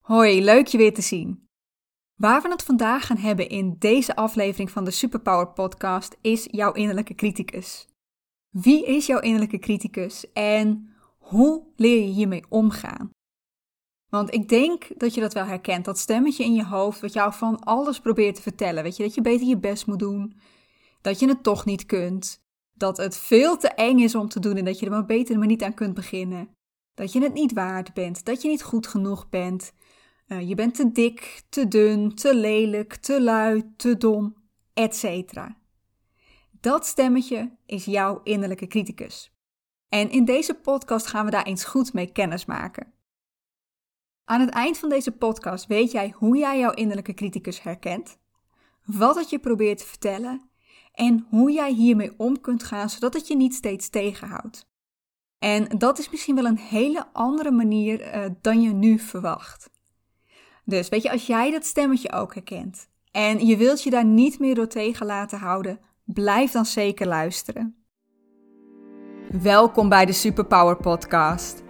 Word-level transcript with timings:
Hoi, 0.00 0.44
leuk 0.44 0.66
je 0.66 0.78
weer 0.78 0.94
te 0.94 1.02
zien. 1.02 1.48
Waar 2.14 2.42
we 2.42 2.48
het 2.48 2.62
vandaag 2.62 3.06
gaan 3.06 3.16
hebben 3.16 3.48
in 3.48 3.76
deze 3.78 4.16
aflevering 4.16 4.70
van 4.70 4.84
de 4.84 4.90
Superpower 4.90 5.48
Podcast 5.48 6.16
is 6.20 6.48
jouw 6.50 6.72
innerlijke 6.72 7.14
criticus. 7.14 7.88
Wie 8.48 8.86
is 8.86 9.06
jouw 9.06 9.20
innerlijke 9.20 9.58
criticus 9.58 10.32
en 10.32 10.94
hoe 11.18 11.62
leer 11.76 12.00
je 12.00 12.12
hiermee 12.12 12.44
omgaan? 12.48 13.10
Want 14.08 14.34
ik 14.34 14.48
denk 14.48 14.88
dat 14.96 15.14
je 15.14 15.20
dat 15.20 15.34
wel 15.34 15.44
herkent, 15.44 15.84
dat 15.84 15.98
stemmetje 15.98 16.44
in 16.44 16.54
je 16.54 16.64
hoofd 16.64 17.00
wat 17.00 17.12
jou 17.12 17.32
van 17.32 17.60
alles 17.60 18.00
probeert 18.00 18.34
te 18.34 18.42
vertellen. 18.42 18.82
Weet 18.82 18.96
je, 18.96 19.02
dat 19.02 19.14
je 19.14 19.20
beter 19.20 19.46
je 19.46 19.58
best 19.58 19.86
moet 19.86 19.98
doen, 19.98 20.38
dat 21.00 21.18
je 21.18 21.28
het 21.28 21.42
toch 21.42 21.64
niet 21.64 21.86
kunt, 21.86 22.42
dat 22.74 22.96
het 22.96 23.16
veel 23.16 23.56
te 23.56 23.68
eng 23.68 23.98
is 23.98 24.14
om 24.14 24.28
te 24.28 24.40
doen 24.40 24.56
en 24.56 24.64
dat 24.64 24.78
je 24.78 24.84
er 24.84 24.92
maar 24.92 25.06
beter 25.06 25.38
maar 25.38 25.46
niet 25.46 25.62
aan 25.62 25.74
kunt 25.74 25.94
beginnen. 25.94 26.48
Dat 26.94 27.12
je 27.12 27.22
het 27.22 27.32
niet 27.32 27.52
waard 27.52 27.94
bent, 27.94 28.24
dat 28.24 28.42
je 28.42 28.48
niet 28.48 28.62
goed 28.62 28.86
genoeg 28.86 29.28
bent, 29.28 29.72
uh, 30.32 30.48
je 30.48 30.54
bent 30.54 30.74
te 30.74 30.92
dik, 30.92 31.42
te 31.48 31.68
dun, 31.68 32.14
te 32.14 32.34
lelijk, 32.34 32.94
te 32.94 33.22
lui, 33.22 33.72
te 33.76 33.96
dom, 33.96 34.36
etc. 34.74 35.32
Dat 36.60 36.86
stemmetje 36.86 37.56
is 37.66 37.84
jouw 37.84 38.20
innerlijke 38.22 38.66
criticus. 38.66 39.32
En 39.88 40.10
in 40.10 40.24
deze 40.24 40.54
podcast 40.54 41.06
gaan 41.06 41.24
we 41.24 41.30
daar 41.30 41.44
eens 41.46 41.64
goed 41.64 41.92
mee 41.92 42.12
kennis 42.12 42.44
maken. 42.44 42.92
Aan 44.24 44.40
het 44.40 44.50
eind 44.50 44.78
van 44.78 44.88
deze 44.88 45.12
podcast 45.12 45.66
weet 45.66 45.90
jij 45.90 46.14
hoe 46.16 46.36
jij 46.36 46.58
jouw 46.58 46.72
innerlijke 46.72 47.14
criticus 47.14 47.62
herkent, 47.62 48.18
wat 48.84 49.16
het 49.16 49.30
je 49.30 49.38
probeert 49.38 49.78
te 49.78 49.86
vertellen 49.86 50.50
en 50.92 51.26
hoe 51.28 51.52
jij 51.52 51.72
hiermee 51.72 52.14
om 52.16 52.40
kunt 52.40 52.62
gaan 52.62 52.90
zodat 52.90 53.14
het 53.14 53.26
je 53.26 53.36
niet 53.36 53.54
steeds 53.54 53.88
tegenhoudt. 53.88 54.68
En 55.38 55.78
dat 55.78 55.98
is 55.98 56.10
misschien 56.10 56.34
wel 56.34 56.44
een 56.44 56.58
hele 56.58 57.06
andere 57.12 57.50
manier 57.50 58.14
uh, 58.14 58.30
dan 58.40 58.62
je 58.62 58.72
nu 58.72 58.98
verwacht. 58.98 59.70
Dus 60.70 60.88
weet 60.88 61.02
je, 61.02 61.10
als 61.10 61.26
jij 61.26 61.50
dat 61.50 61.64
stemmetje 61.64 62.12
ook 62.12 62.34
herkent 62.34 62.88
en 63.10 63.46
je 63.46 63.56
wilt 63.56 63.82
je 63.82 63.90
daar 63.90 64.04
niet 64.04 64.38
meer 64.38 64.54
door 64.54 64.66
tegen 64.66 65.06
laten 65.06 65.38
houden, 65.38 65.80
blijf 66.04 66.50
dan 66.50 66.66
zeker 66.66 67.06
luisteren. 67.06 67.84
Welkom 69.42 69.88
bij 69.88 70.06
de 70.06 70.12
Superpower 70.12 70.76
Podcast. 70.76 71.62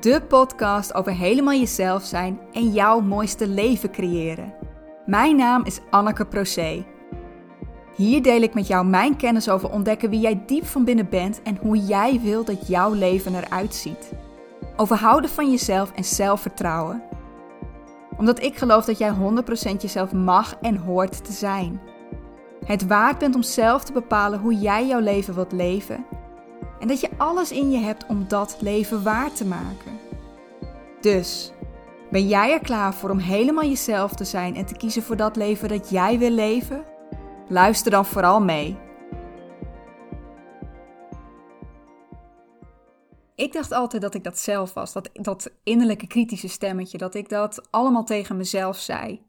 De 0.00 0.22
podcast 0.28 0.94
over 0.94 1.12
helemaal 1.12 1.54
jezelf 1.54 2.04
zijn 2.04 2.40
en 2.52 2.72
jouw 2.72 3.00
mooiste 3.00 3.48
leven 3.48 3.90
creëren. 3.90 4.54
Mijn 5.06 5.36
naam 5.36 5.64
is 5.64 5.80
Anneke 5.90 6.26
Procé. 6.26 6.86
Hier 7.96 8.22
deel 8.22 8.42
ik 8.42 8.54
met 8.54 8.66
jou 8.66 8.86
mijn 8.86 9.16
kennis 9.16 9.48
over 9.48 9.70
ontdekken 9.70 10.10
wie 10.10 10.20
jij 10.20 10.42
diep 10.46 10.66
van 10.66 10.84
binnen 10.84 11.08
bent 11.08 11.42
en 11.42 11.56
hoe 11.56 11.76
jij 11.76 12.20
wil 12.20 12.44
dat 12.44 12.66
jouw 12.66 12.92
leven 12.92 13.34
eruit 13.34 13.74
ziet. 13.74 14.12
Over 14.76 14.96
houden 14.96 15.30
van 15.30 15.50
jezelf 15.50 15.92
en 15.92 16.04
zelfvertrouwen 16.04 17.02
omdat 18.16 18.42
ik 18.42 18.56
geloof 18.58 18.84
dat 18.84 18.98
jij 18.98 19.12
100% 19.12 19.76
jezelf 19.80 20.12
mag 20.12 20.54
en 20.60 20.76
hoort 20.76 21.24
te 21.24 21.32
zijn. 21.32 21.80
Het 22.64 22.86
waard 22.86 23.18
bent 23.18 23.34
om 23.34 23.42
zelf 23.42 23.84
te 23.84 23.92
bepalen 23.92 24.40
hoe 24.40 24.54
jij 24.54 24.86
jouw 24.86 25.00
leven 25.00 25.34
wilt 25.34 25.52
leven. 25.52 26.04
En 26.80 26.88
dat 26.88 27.00
je 27.00 27.10
alles 27.16 27.52
in 27.52 27.70
je 27.70 27.78
hebt 27.78 28.06
om 28.06 28.24
dat 28.28 28.56
leven 28.60 29.02
waar 29.02 29.32
te 29.32 29.46
maken. 29.46 29.98
Dus, 31.00 31.52
ben 32.10 32.28
jij 32.28 32.52
er 32.52 32.60
klaar 32.60 32.94
voor 32.94 33.10
om 33.10 33.18
helemaal 33.18 33.64
jezelf 33.64 34.14
te 34.14 34.24
zijn 34.24 34.56
en 34.56 34.66
te 34.66 34.76
kiezen 34.76 35.02
voor 35.02 35.16
dat 35.16 35.36
leven 35.36 35.68
dat 35.68 35.90
jij 35.90 36.18
wil 36.18 36.30
leven? 36.30 36.84
Luister 37.48 37.90
dan 37.90 38.06
vooral 38.06 38.40
mee. 38.40 38.78
Ik 43.42 43.52
dacht 43.52 43.72
altijd 43.72 44.02
dat 44.02 44.14
ik 44.14 44.24
dat 44.24 44.38
zelf 44.38 44.74
was. 44.74 44.92
Dat, 44.92 45.10
dat 45.12 45.50
innerlijke 45.62 46.06
kritische 46.06 46.48
stemmetje. 46.48 46.98
Dat 46.98 47.14
ik 47.14 47.28
dat 47.28 47.70
allemaal 47.70 48.04
tegen 48.04 48.36
mezelf 48.36 48.78
zei. 48.78 49.22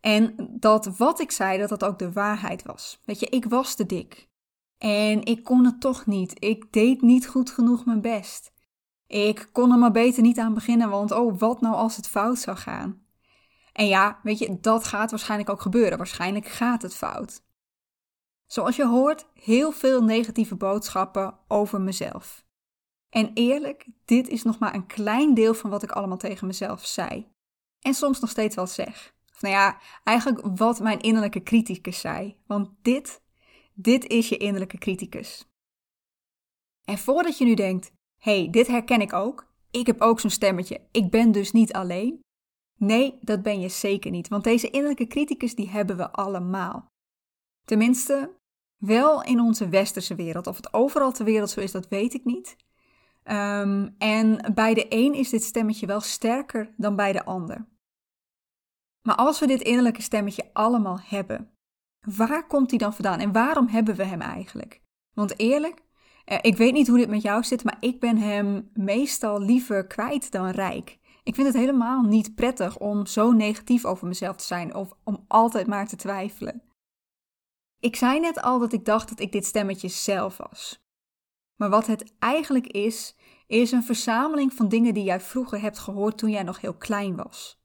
En 0.00 0.34
dat 0.50 0.96
wat 0.96 1.20
ik 1.20 1.30
zei, 1.30 1.58
dat 1.58 1.68
dat 1.68 1.84
ook 1.84 1.98
de 1.98 2.12
waarheid 2.12 2.62
was. 2.62 3.00
Weet 3.04 3.20
je, 3.20 3.26
ik 3.26 3.44
was 3.44 3.74
te 3.74 3.86
dik. 3.86 4.28
En 4.78 5.24
ik 5.24 5.44
kon 5.44 5.64
het 5.64 5.80
toch 5.80 6.06
niet. 6.06 6.44
Ik 6.44 6.72
deed 6.72 7.02
niet 7.02 7.28
goed 7.28 7.50
genoeg 7.50 7.84
mijn 7.84 8.00
best. 8.00 8.52
Ik 9.06 9.48
kon 9.52 9.72
er 9.72 9.78
maar 9.78 9.92
beter 9.92 10.22
niet 10.22 10.38
aan 10.38 10.54
beginnen, 10.54 10.90
want 10.90 11.10
oh, 11.10 11.38
wat 11.38 11.60
nou 11.60 11.74
als 11.74 11.96
het 11.96 12.08
fout 12.08 12.38
zou 12.38 12.56
gaan? 12.56 13.02
En 13.72 13.86
ja, 13.86 14.18
weet 14.22 14.38
je, 14.38 14.58
dat 14.60 14.84
gaat 14.84 15.10
waarschijnlijk 15.10 15.50
ook 15.50 15.60
gebeuren. 15.60 15.98
Waarschijnlijk 15.98 16.46
gaat 16.46 16.82
het 16.82 16.94
fout. 16.94 17.42
Zoals 18.46 18.76
je 18.76 18.86
hoort, 18.86 19.26
heel 19.34 19.72
veel 19.72 20.02
negatieve 20.02 20.54
boodschappen 20.54 21.34
over 21.48 21.80
mezelf. 21.80 22.44
En 23.12 23.30
eerlijk, 23.34 23.86
dit 24.04 24.28
is 24.28 24.42
nog 24.42 24.58
maar 24.58 24.74
een 24.74 24.86
klein 24.86 25.34
deel 25.34 25.54
van 25.54 25.70
wat 25.70 25.82
ik 25.82 25.90
allemaal 25.90 26.16
tegen 26.16 26.46
mezelf 26.46 26.86
zei. 26.86 27.26
En 27.80 27.94
soms 27.94 28.20
nog 28.20 28.30
steeds 28.30 28.54
wel 28.54 28.66
zeg. 28.66 29.14
Of 29.32 29.42
nou 29.42 29.54
ja, 29.54 29.80
eigenlijk 30.04 30.58
wat 30.58 30.80
mijn 30.80 31.00
innerlijke 31.00 31.42
criticus 31.42 32.00
zei. 32.00 32.36
Want 32.46 32.70
dit, 32.82 33.22
dit 33.74 34.06
is 34.06 34.28
je 34.28 34.36
innerlijke 34.36 34.78
criticus. 34.78 35.48
En 36.84 36.98
voordat 36.98 37.38
je 37.38 37.44
nu 37.44 37.54
denkt, 37.54 37.92
hey, 38.18 38.50
dit 38.50 38.66
herken 38.66 39.00
ik 39.00 39.12
ook. 39.12 39.52
Ik 39.70 39.86
heb 39.86 40.00
ook 40.00 40.20
zo'n 40.20 40.30
stemmetje. 40.30 40.80
Ik 40.90 41.10
ben 41.10 41.32
dus 41.32 41.52
niet 41.52 41.72
alleen. 41.72 42.20
Nee, 42.78 43.18
dat 43.20 43.42
ben 43.42 43.60
je 43.60 43.68
zeker 43.68 44.10
niet. 44.10 44.28
Want 44.28 44.44
deze 44.44 44.70
innerlijke 44.70 45.06
criticus, 45.06 45.54
die 45.54 45.70
hebben 45.70 45.96
we 45.96 46.10
allemaal. 46.10 46.86
Tenminste, 47.64 48.36
wel 48.76 49.22
in 49.22 49.40
onze 49.40 49.68
westerse 49.68 50.14
wereld. 50.14 50.46
Of 50.46 50.56
het 50.56 50.72
overal 50.72 51.12
ter 51.12 51.24
wereld 51.24 51.50
zo 51.50 51.60
is, 51.60 51.72
dat 51.72 51.88
weet 51.88 52.14
ik 52.14 52.24
niet. 52.24 52.56
Ehm, 53.22 53.88
en 53.98 54.52
bij 54.54 54.74
de 54.74 54.86
een 54.88 55.14
is 55.14 55.30
dit 55.30 55.42
stemmetje 55.42 55.86
wel 55.86 56.00
sterker 56.00 56.74
dan 56.76 56.96
bij 56.96 57.12
de 57.12 57.24
ander. 57.24 57.66
Maar 59.02 59.14
als 59.14 59.40
we 59.40 59.46
dit 59.46 59.62
innerlijke 59.62 60.02
stemmetje 60.02 60.50
allemaal 60.52 60.98
hebben, 61.02 61.50
waar 62.00 62.46
komt 62.46 62.70
die 62.70 62.78
dan 62.78 62.94
vandaan 62.94 63.18
en 63.18 63.32
waarom 63.32 63.68
hebben 63.68 63.94
we 63.94 64.04
hem 64.04 64.20
eigenlijk? 64.20 64.82
Want 65.14 65.38
eerlijk, 65.38 65.82
eh, 66.24 66.38
ik 66.40 66.56
weet 66.56 66.72
niet 66.72 66.88
hoe 66.88 66.98
dit 66.98 67.08
met 67.08 67.22
jou 67.22 67.42
zit, 67.42 67.64
maar 67.64 67.76
ik 67.80 68.00
ben 68.00 68.16
hem 68.16 68.70
meestal 68.74 69.40
liever 69.40 69.86
kwijt 69.86 70.30
dan 70.30 70.50
rijk. 70.50 70.98
Ik 71.22 71.34
vind 71.34 71.46
het 71.46 71.56
helemaal 71.56 72.02
niet 72.02 72.34
prettig 72.34 72.78
om 72.78 73.06
zo 73.06 73.32
negatief 73.32 73.84
over 73.84 74.06
mezelf 74.06 74.36
te 74.36 74.44
zijn 74.44 74.74
of 74.74 74.92
om 75.04 75.24
altijd 75.28 75.66
maar 75.66 75.86
te 75.86 75.96
twijfelen. 75.96 76.62
Ik 77.80 77.96
zei 77.96 78.20
net 78.20 78.42
al 78.42 78.58
dat 78.58 78.72
ik 78.72 78.84
dacht 78.84 79.08
dat 79.08 79.20
ik 79.20 79.32
dit 79.32 79.44
stemmetje 79.44 79.88
zelf 79.88 80.36
was. 80.36 80.82
Maar 81.62 81.70
wat 81.70 81.86
het 81.86 82.14
eigenlijk 82.18 82.66
is, 82.66 83.16
is 83.46 83.72
een 83.72 83.82
verzameling 83.82 84.52
van 84.52 84.68
dingen 84.68 84.94
die 84.94 85.04
jij 85.04 85.20
vroeger 85.20 85.60
hebt 85.60 85.78
gehoord 85.78 86.18
toen 86.18 86.30
jij 86.30 86.42
nog 86.42 86.60
heel 86.60 86.74
klein 86.74 87.16
was. 87.16 87.60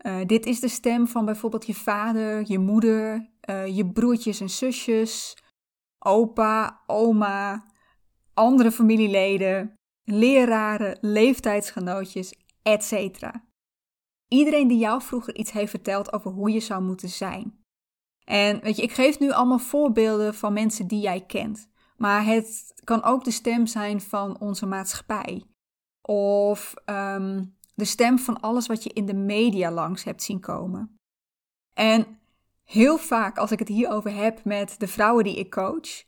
Uh, 0.00 0.20
dit 0.26 0.46
is 0.46 0.60
de 0.60 0.68
stem 0.68 1.06
van 1.06 1.24
bijvoorbeeld 1.24 1.66
je 1.66 1.74
vader, 1.74 2.44
je 2.46 2.58
moeder, 2.58 3.30
uh, 3.50 3.76
je 3.76 3.86
broertjes 3.86 4.40
en 4.40 4.50
zusjes, 4.50 5.36
opa, 5.98 6.82
oma, 6.86 7.66
andere 8.34 8.72
familieleden, 8.72 9.74
leraren, 10.04 10.98
leeftijdsgenootjes, 11.00 12.34
etc. 12.62 13.30
Iedereen 14.28 14.68
die 14.68 14.78
jou 14.78 15.02
vroeger 15.02 15.34
iets 15.34 15.50
heeft 15.50 15.70
verteld 15.70 16.12
over 16.12 16.30
hoe 16.30 16.50
je 16.50 16.60
zou 16.60 16.82
moeten 16.82 17.08
zijn. 17.08 17.64
En 18.24 18.60
weet 18.60 18.76
je, 18.76 18.82
ik 18.82 18.92
geef 18.92 19.18
nu 19.18 19.30
allemaal 19.30 19.58
voorbeelden 19.58 20.34
van 20.34 20.52
mensen 20.52 20.86
die 20.86 21.00
jij 21.00 21.26
kent. 21.26 21.68
Maar 21.98 22.24
het 22.24 22.72
kan 22.84 23.02
ook 23.02 23.24
de 23.24 23.30
stem 23.30 23.66
zijn 23.66 24.00
van 24.00 24.40
onze 24.40 24.66
maatschappij. 24.66 25.44
Of 26.02 26.74
ehm, 26.84 27.44
de 27.74 27.84
stem 27.84 28.18
van 28.18 28.40
alles 28.40 28.66
wat 28.66 28.82
je 28.82 28.92
in 28.92 29.06
de 29.06 29.14
media 29.14 29.70
langs 29.70 30.04
hebt 30.04 30.22
zien 30.22 30.40
komen. 30.40 30.98
En 31.74 32.18
heel 32.64 32.98
vaak 32.98 33.38
als 33.38 33.50
ik 33.50 33.58
het 33.58 33.68
hierover 33.68 34.14
heb 34.14 34.44
met 34.44 34.74
de 34.78 34.88
vrouwen 34.88 35.24
die 35.24 35.38
ik 35.38 35.50
coach, 35.50 36.04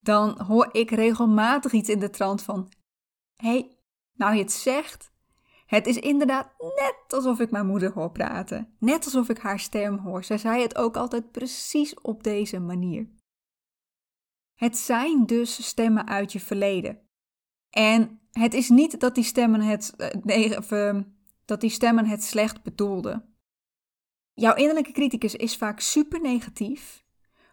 dan 0.00 0.40
hoor 0.40 0.68
ik 0.72 0.90
regelmatig 0.90 1.72
iets 1.72 1.88
in 1.88 1.98
de 1.98 2.10
trant 2.10 2.42
van: 2.42 2.72
hey, 3.36 3.78
nou 4.14 4.34
je 4.34 4.42
het 4.42 4.52
zegt, 4.52 5.10
het 5.66 5.86
is 5.86 5.96
inderdaad 5.96 6.54
net 6.58 7.04
alsof 7.08 7.40
ik 7.40 7.50
mijn 7.50 7.66
moeder 7.66 7.92
hoor 7.92 8.10
praten. 8.10 8.74
Net 8.78 9.04
alsof 9.04 9.28
ik 9.28 9.38
haar 9.38 9.60
stem 9.60 9.98
hoor. 9.98 10.24
Zij 10.24 10.38
zei 10.38 10.62
het 10.62 10.76
ook 10.76 10.96
altijd 10.96 11.30
precies 11.30 12.00
op 12.00 12.22
deze 12.22 12.60
manier. 12.60 13.08
Het 14.58 14.76
zijn 14.76 15.26
dus 15.26 15.66
stemmen 15.66 16.08
uit 16.08 16.32
je 16.32 16.40
verleden. 16.40 17.00
En 17.70 18.20
het 18.32 18.54
is 18.54 18.68
niet 18.68 19.00
dat 19.00 19.14
die 19.14 19.24
stemmen 19.24 19.60
het, 19.60 19.94
eh, 19.96 20.22
nee, 20.22 20.56
of, 20.56 20.70
ehm, 20.70 21.02
dat 21.44 21.60
die 21.60 21.70
stemmen 21.70 22.06
het 22.06 22.24
slecht 22.24 22.62
bedoelden. 22.62 23.34
Jouw 24.34 24.54
innerlijke 24.54 24.92
criticus 24.92 25.34
is 25.34 25.56
vaak 25.56 25.80
super 25.80 26.20
negatief, 26.20 27.04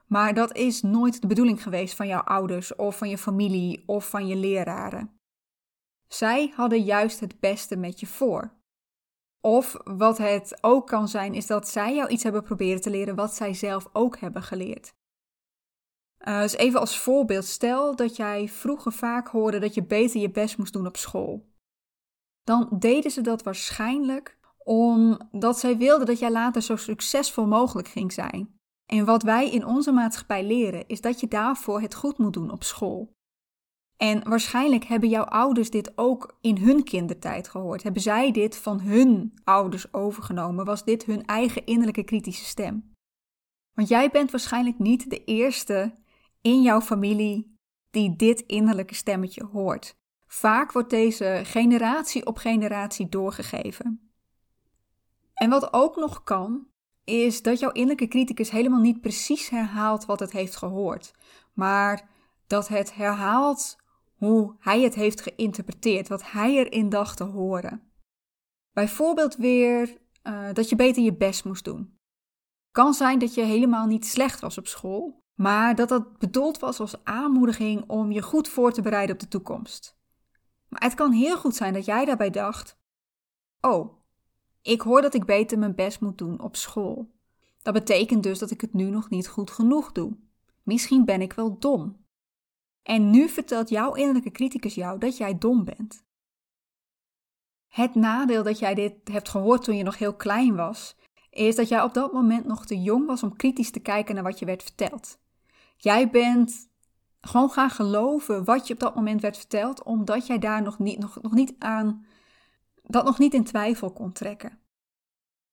maar 0.07 0.33
dat 0.33 0.55
is 0.55 0.81
nooit 0.81 1.21
de 1.21 1.27
bedoeling 1.27 1.63
geweest 1.63 1.95
van 1.95 2.07
jouw 2.07 2.21
ouders 2.21 2.75
of 2.75 2.97
van 2.97 3.09
je 3.09 3.17
familie 3.17 3.83
of 3.85 4.09
van 4.09 4.27
je 4.27 4.35
leraren. 4.35 5.19
Zij 6.07 6.51
hadden 6.55 6.83
juist 6.83 7.19
het 7.19 7.39
beste 7.39 7.75
met 7.75 7.99
je 7.99 8.07
voor. 8.07 8.53
Of 9.41 9.75
wat 9.83 10.17
het 10.17 10.57
ook 10.61 10.87
kan 10.87 11.07
zijn, 11.07 11.33
is 11.33 11.47
dat 11.47 11.67
zij 11.67 11.95
jou 11.95 12.09
iets 12.09 12.23
hebben 12.23 12.43
proberen 12.43 12.81
te 12.81 12.89
leren 12.89 13.15
wat 13.15 13.35
zij 13.35 13.53
zelf 13.53 13.87
ook 13.93 14.17
hebben 14.17 14.43
geleerd. 14.43 14.93
Uh, 16.27 16.41
dus 16.41 16.55
even 16.55 16.79
als 16.79 16.99
voorbeeld, 16.99 17.45
stel 17.45 17.95
dat 17.95 18.15
jij 18.15 18.47
vroeger 18.47 18.91
vaak 18.91 19.27
hoorde 19.27 19.59
dat 19.59 19.73
je 19.73 19.83
beter 19.83 20.21
je 20.21 20.31
best 20.31 20.57
moest 20.57 20.73
doen 20.73 20.87
op 20.87 20.97
school. 20.97 21.53
Dan 22.43 22.67
deden 22.79 23.11
ze 23.11 23.21
dat 23.21 23.43
waarschijnlijk 23.43 24.37
omdat 24.63 25.59
zij 25.59 25.77
wilde 25.77 26.05
dat 26.05 26.19
jij 26.19 26.31
later 26.31 26.61
zo 26.61 26.75
succesvol 26.75 27.47
mogelijk 27.47 27.87
ging 27.87 28.13
zijn. 28.13 28.59
En 28.85 29.05
wat 29.05 29.23
wij 29.23 29.51
in 29.51 29.65
onze 29.65 29.91
maatschappij 29.91 30.43
leren, 30.45 30.87
is 30.87 31.01
dat 31.01 31.19
je 31.19 31.27
daarvoor 31.27 31.81
het 31.81 31.95
goed 31.95 32.17
moet 32.17 32.33
doen 32.33 32.51
op 32.51 32.63
school. 32.63 33.13
En 33.97 34.29
waarschijnlijk 34.29 34.83
hebben 34.83 35.09
jouw 35.09 35.23
ouders 35.23 35.69
dit 35.69 35.97
ook 35.97 36.37
in 36.41 36.57
hun 36.57 36.83
kindertijd 36.83 37.47
gehoord. 37.47 37.83
Hebben 37.83 38.01
zij 38.01 38.31
dit 38.31 38.57
van 38.57 38.79
hun 38.79 39.33
ouders 39.43 39.93
overgenomen? 39.93 40.65
Was 40.65 40.83
dit 40.83 41.05
hun 41.05 41.25
eigen 41.25 41.65
innerlijke 41.65 42.03
kritische 42.03 42.45
stem? 42.45 42.93
Want 43.73 43.87
jij 43.87 44.09
bent 44.09 44.31
waarschijnlijk 44.31 44.79
niet 44.79 45.09
de 45.09 45.23
eerste 45.23 45.93
in 46.45 46.61
jouw 46.61 46.81
familie 46.81 47.57
die 47.89 48.15
dit 48.15 48.41
innerlijke 48.41 48.95
stemmetje 48.95 49.45
hoort. 49.45 49.95
Vaak 50.27 50.71
wordt 50.71 50.89
deze 50.89 51.41
generatie 51.43 52.25
op 52.25 52.37
generatie 52.37 53.09
doorgegeven. 53.09 54.11
En 55.33 55.49
wat 55.49 55.73
ook 55.73 55.95
nog 55.95 56.23
kan, 56.23 56.67
is 57.03 57.41
dat 57.41 57.59
jouw 57.59 57.71
innerlijke 57.71 58.07
criticus 58.07 58.49
helemaal 58.49 58.79
niet 58.79 59.01
precies 59.01 59.49
herhaalt 59.49 60.05
wat 60.05 60.19
het 60.19 60.31
heeft 60.31 60.55
gehoord, 60.55 61.13
maar 61.53 62.09
dat 62.47 62.67
het 62.67 62.95
herhaalt 62.95 63.75
hoe 64.15 64.55
hij 64.59 64.81
het 64.81 64.95
heeft 64.95 65.21
geïnterpreteerd, 65.21 66.07
wat 66.07 66.31
hij 66.31 66.51
erin 66.55 66.89
dacht 66.89 67.17
te 67.17 67.23
horen. 67.23 67.91
Bijvoorbeeld 68.73 69.35
weer 69.35 69.97
uh, 70.23 70.53
dat 70.53 70.69
je 70.69 70.75
beter 70.75 71.03
je 71.03 71.15
best 71.15 71.45
moest 71.45 71.63
doen. 71.63 71.97
Kan 72.71 72.93
zijn 72.93 73.19
dat 73.19 73.33
je 73.33 73.41
helemaal 73.41 73.85
niet 73.85 74.05
slecht 74.05 74.39
was 74.39 74.57
op 74.57 74.67
school, 74.67 75.23
maar 75.35 75.75
dat 75.75 75.89
dat 75.89 76.17
bedoeld 76.17 76.59
was 76.59 76.79
als 76.79 77.03
aanmoediging 77.03 77.83
om 77.87 78.11
je 78.11 78.21
goed 78.21 78.47
voor 78.47 78.71
te 78.71 78.81
bereiden 78.81 79.15
op 79.15 79.21
de 79.21 79.27
toekomst. 79.27 79.97
Maar 80.67 80.81
het 80.81 80.93
kan 80.93 81.11
heel 81.11 81.37
goed 81.37 81.55
zijn 81.55 81.73
dat 81.73 81.85
jij 81.85 82.05
daarbij 82.05 82.29
dacht: 82.29 82.77
Oh, 83.61 83.97
ik 84.61 84.81
hoor 84.81 85.01
dat 85.01 85.13
ik 85.13 85.25
beter 85.25 85.59
mijn 85.59 85.75
best 85.75 86.01
moet 86.01 86.17
doen 86.17 86.41
op 86.41 86.55
school. 86.55 87.13
Dat 87.61 87.73
betekent 87.73 88.23
dus 88.23 88.39
dat 88.39 88.51
ik 88.51 88.61
het 88.61 88.73
nu 88.73 88.89
nog 88.89 89.09
niet 89.09 89.27
goed 89.27 89.51
genoeg 89.51 89.91
doe. 89.91 90.17
Misschien 90.63 91.05
ben 91.05 91.21
ik 91.21 91.33
wel 91.33 91.59
dom. 91.59 92.05
En 92.83 93.09
nu 93.09 93.29
vertelt 93.29 93.69
jouw 93.69 93.93
innerlijke 93.93 94.31
criticus 94.31 94.75
jou 94.75 94.99
dat 94.99 95.17
jij 95.17 95.37
dom 95.37 95.63
bent. 95.63 96.03
Het 97.67 97.95
nadeel 97.95 98.43
dat 98.43 98.59
jij 98.59 98.73
dit 98.73 98.93
hebt 99.03 99.29
gehoord 99.29 99.63
toen 99.63 99.77
je 99.77 99.83
nog 99.83 99.97
heel 99.97 100.15
klein 100.15 100.55
was, 100.55 100.95
is 101.29 101.55
dat 101.55 101.67
jij 101.67 101.81
op 101.81 101.93
dat 101.93 102.13
moment 102.13 102.45
nog 102.45 102.65
te 102.65 102.81
jong 102.81 103.05
was 103.05 103.23
om 103.23 103.35
kritisch 103.35 103.71
te 103.71 103.79
kijken 103.79 104.15
naar 104.15 104.23
wat 104.23 104.39
je 104.39 104.45
werd 104.45 104.63
verteld. 104.63 105.19
Jij 105.75 106.09
bent 106.09 106.69
gewoon 107.21 107.49
gaan 107.49 107.69
geloven 107.69 108.43
wat 108.43 108.67
je 108.67 108.73
op 108.73 108.79
dat 108.79 108.95
moment 108.95 109.21
werd 109.21 109.37
verteld, 109.37 109.83
omdat 109.83 110.27
jij 110.27 110.39
daar 110.39 110.61
nog 110.61 110.79
niet, 110.79 110.99
nog, 110.99 111.21
nog 111.21 111.33
niet 111.33 111.55
aan, 111.59 112.05
dat 112.83 113.05
nog 113.05 113.19
niet 113.19 113.33
in 113.33 113.43
twijfel 113.43 113.91
kon 113.91 114.11
trekken. 114.11 114.59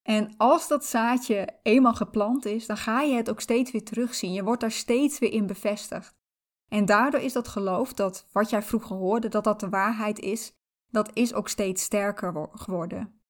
En 0.03 0.35
als 0.37 0.69
dat 0.69 0.85
zaadje 0.85 1.49
eenmaal 1.63 1.95
geplant 1.95 2.45
is, 2.45 2.67
dan 2.67 2.77
ga 2.77 3.01
je 3.01 3.15
het 3.15 3.31
ook 3.31 3.41
steeds 3.41 3.71
weer 3.71 3.85
terugzien. 3.85 4.33
Je 4.33 4.45
wordt 4.45 4.61
daar 4.61 4.71
steeds 4.71 5.19
weer 5.19 5.33
in 5.33 5.47
bevestigd. 5.47 6.15
En 6.69 6.85
daardoor 6.85 7.21
is 7.21 7.33
dat 7.33 7.49
geloof 7.49 7.93
dat 7.93 8.29
wat 8.33 8.51
jij 8.51 8.63
vroeger 8.63 8.97
hoorde, 8.97 9.29
dat 9.29 9.45
dat 9.45 9.61
de 9.61 9.69
waarheid 9.69 10.19
is, 10.19 10.53
dat 10.89 11.11
is 11.13 11.35
ook 11.35 11.49
steeds 11.49 11.83
sterker 11.83 12.49
geworden. 12.53 13.21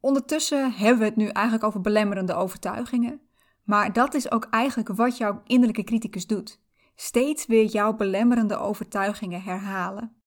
Ondertussen 0.00 0.72
hebben 0.72 0.98
we 0.98 1.04
het 1.04 1.16
nu 1.16 1.26
eigenlijk 1.26 1.64
over 1.64 1.80
belemmerende 1.80 2.34
overtuigingen. 2.34 3.20
Maar 3.62 3.92
dat 3.92 4.14
is 4.14 4.30
ook 4.30 4.44
eigenlijk 4.44 4.88
wat 4.88 5.16
jouw 5.16 5.42
innerlijke 5.44 5.84
criticus 5.84 6.26
doet. 6.26 6.60
Steeds 6.94 7.46
weer 7.46 7.64
jouw 7.64 7.94
belemmerende 7.96 8.56
overtuigingen 8.56 9.42
herhalen. 9.42 10.22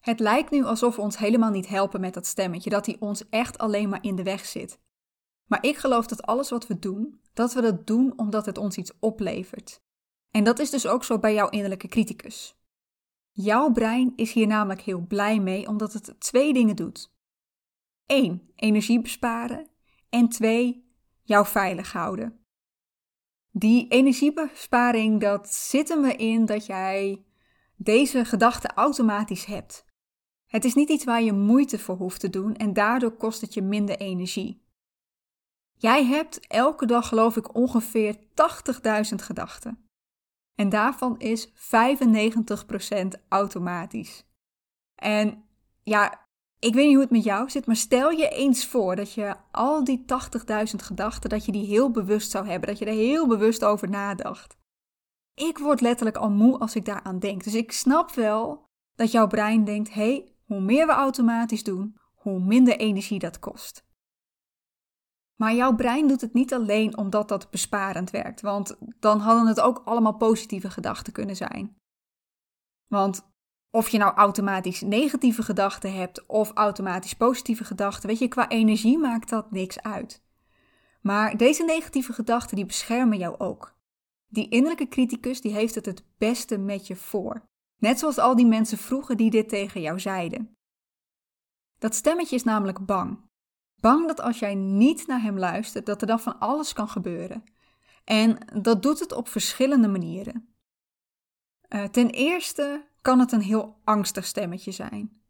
Het 0.00 0.20
lijkt 0.20 0.50
nu 0.50 0.64
alsof 0.64 0.96
we 0.96 1.02
ons 1.02 1.18
helemaal 1.18 1.50
niet 1.50 1.68
helpen 1.68 2.00
met 2.00 2.14
dat 2.14 2.26
stemmetje, 2.26 2.70
dat 2.70 2.86
hij 2.86 2.96
ons 2.98 3.28
echt 3.28 3.58
alleen 3.58 3.88
maar 3.88 4.04
in 4.04 4.16
de 4.16 4.22
weg 4.22 4.44
zit. 4.44 4.80
Maar 5.46 5.64
ik 5.64 5.76
geloof 5.76 6.06
dat 6.06 6.22
alles 6.22 6.50
wat 6.50 6.66
we 6.66 6.78
doen, 6.78 7.20
dat 7.32 7.52
we 7.52 7.60
dat 7.60 7.86
doen 7.86 8.12
omdat 8.18 8.46
het 8.46 8.58
ons 8.58 8.76
iets 8.76 8.92
oplevert. 9.00 9.82
En 10.30 10.44
dat 10.44 10.58
is 10.58 10.70
dus 10.70 10.86
ook 10.86 11.04
zo 11.04 11.18
bij 11.18 11.34
jouw 11.34 11.48
innerlijke 11.48 11.88
criticus. 11.88 12.56
Jouw 13.30 13.72
brein 13.72 14.12
is 14.16 14.32
hier 14.32 14.46
namelijk 14.46 14.80
heel 14.80 15.00
blij 15.00 15.40
mee 15.40 15.68
omdat 15.68 15.92
het 15.92 16.14
twee 16.18 16.52
dingen 16.52 16.76
doet. 16.76 17.14
1. 18.06 18.50
Energie 18.56 19.00
besparen. 19.00 19.66
En 20.08 20.28
2. 20.28 20.91
Jou 21.22 21.46
veilig 21.46 21.92
houden. 21.92 22.44
Die 23.50 23.88
energiebesparing, 23.88 25.20
dat 25.20 25.54
zit 25.54 25.90
er 25.90 26.18
in 26.18 26.46
dat 26.46 26.66
jij 26.66 27.24
deze 27.76 28.24
gedachte 28.24 28.68
automatisch 28.74 29.44
hebt. 29.44 29.84
Het 30.46 30.64
is 30.64 30.74
niet 30.74 30.88
iets 30.88 31.04
waar 31.04 31.22
je 31.22 31.32
moeite 31.32 31.78
voor 31.78 31.96
hoeft 31.96 32.20
te 32.20 32.30
doen 32.30 32.56
en 32.56 32.72
daardoor 32.72 33.16
kost 33.16 33.40
het 33.40 33.54
je 33.54 33.62
minder 33.62 33.96
energie. 33.96 34.62
Jij 35.72 36.04
hebt 36.04 36.46
elke 36.46 36.86
dag, 36.86 37.08
geloof 37.08 37.36
ik, 37.36 37.54
ongeveer 37.54 38.16
80.000 38.16 39.14
gedachten. 39.14 39.90
En 40.54 40.68
daarvan 40.68 41.18
is 41.18 41.48
95% 41.48 41.52
automatisch. 43.28 44.24
En 44.94 45.44
ja, 45.82 46.21
ik 46.64 46.74
weet 46.74 46.84
niet 46.84 46.94
hoe 46.94 47.02
het 47.02 47.10
met 47.10 47.24
jou 47.24 47.50
zit, 47.50 47.66
maar 47.66 47.76
stel 47.76 48.10
je 48.10 48.28
eens 48.28 48.66
voor 48.66 48.96
dat 48.96 49.12
je 49.12 49.36
al 49.50 49.84
die 49.84 50.04
80.000 50.06 50.76
gedachten, 50.76 51.30
dat 51.30 51.44
je 51.44 51.52
die 51.52 51.66
heel 51.66 51.90
bewust 51.90 52.30
zou 52.30 52.46
hebben, 52.46 52.68
dat 52.68 52.78
je 52.78 52.84
er 52.84 52.92
heel 52.92 53.26
bewust 53.26 53.64
over 53.64 53.88
nadacht. 53.88 54.56
Ik 55.34 55.58
word 55.58 55.80
letterlijk 55.80 56.16
al 56.16 56.30
moe 56.30 56.58
als 56.58 56.76
ik 56.76 56.84
daaraan 56.84 57.18
denk. 57.18 57.44
Dus 57.44 57.54
ik 57.54 57.72
snap 57.72 58.10
wel 58.10 58.64
dat 58.94 59.10
jouw 59.10 59.26
brein 59.26 59.64
denkt: 59.64 59.94
hé, 59.94 60.12
hey, 60.12 60.34
hoe 60.44 60.60
meer 60.60 60.86
we 60.86 60.92
automatisch 60.92 61.64
doen, 61.64 61.96
hoe 62.14 62.40
minder 62.40 62.76
energie 62.76 63.18
dat 63.18 63.38
kost. 63.38 63.84
Maar 65.34 65.54
jouw 65.54 65.74
brein 65.74 66.08
doet 66.08 66.20
het 66.20 66.32
niet 66.32 66.54
alleen 66.54 66.96
omdat 66.96 67.28
dat 67.28 67.50
besparend 67.50 68.10
werkt, 68.10 68.40
want 68.40 68.76
dan 68.98 69.18
hadden 69.20 69.46
het 69.46 69.60
ook 69.60 69.82
allemaal 69.84 70.16
positieve 70.16 70.70
gedachten 70.70 71.12
kunnen 71.12 71.36
zijn. 71.36 71.76
Want 72.86 73.31
of 73.74 73.88
je 73.88 73.98
nou 73.98 74.14
automatisch 74.14 74.80
negatieve 74.80 75.42
gedachten 75.42 75.94
hebt 75.94 76.26
of 76.26 76.50
automatisch 76.54 77.14
positieve 77.14 77.64
gedachten, 77.64 78.08
weet 78.08 78.18
je, 78.18 78.28
qua 78.28 78.48
energie 78.48 78.98
maakt 78.98 79.28
dat 79.28 79.50
niks 79.50 79.82
uit. 79.82 80.22
Maar 81.00 81.36
deze 81.36 81.64
negatieve 81.64 82.12
gedachten 82.12 82.56
die 82.56 82.66
beschermen 82.66 83.18
jou 83.18 83.38
ook. 83.38 83.76
Die 84.28 84.48
innerlijke 84.48 84.88
criticus 84.88 85.40
die 85.40 85.52
heeft 85.52 85.74
het 85.74 85.86
het 85.86 86.04
beste 86.18 86.58
met 86.58 86.86
je 86.86 86.96
voor. 86.96 87.48
Net 87.78 87.98
zoals 87.98 88.18
al 88.18 88.36
die 88.36 88.46
mensen 88.46 88.78
vroeger 88.78 89.16
die 89.16 89.30
dit 89.30 89.48
tegen 89.48 89.80
jou 89.80 90.00
zeiden. 90.00 90.56
Dat 91.78 91.94
stemmetje 91.94 92.36
is 92.36 92.44
namelijk 92.44 92.86
bang. 92.86 93.18
Bang 93.80 94.06
dat 94.06 94.20
als 94.20 94.38
jij 94.38 94.54
niet 94.54 95.06
naar 95.06 95.22
hem 95.22 95.38
luistert, 95.38 95.86
dat 95.86 96.00
er 96.00 96.06
dan 96.06 96.20
van 96.20 96.38
alles 96.38 96.72
kan 96.72 96.88
gebeuren. 96.88 97.44
En 98.04 98.38
dat 98.62 98.82
doet 98.82 98.98
het 98.98 99.12
op 99.12 99.28
verschillende 99.28 99.88
manieren. 99.88 100.54
Uh, 101.68 101.84
ten 101.84 102.10
eerste 102.10 102.90
kan 103.02 103.18
het 103.18 103.32
een 103.32 103.42
heel 103.42 103.80
angstig 103.84 104.26
stemmetje 104.26 104.70
zijn. 104.70 105.20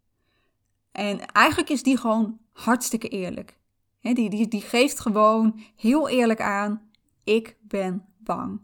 En 0.92 1.26
eigenlijk 1.26 1.70
is 1.70 1.82
die 1.82 1.96
gewoon 1.96 2.38
hartstikke 2.52 3.08
eerlijk. 3.08 3.58
die, 4.00 4.30
die, 4.30 4.48
die 4.48 4.60
geeft 4.60 5.00
gewoon 5.00 5.60
heel 5.76 6.08
eerlijk 6.08 6.40
aan: 6.40 6.90
ik 7.24 7.56
ben 7.60 8.04
bang. 8.18 8.60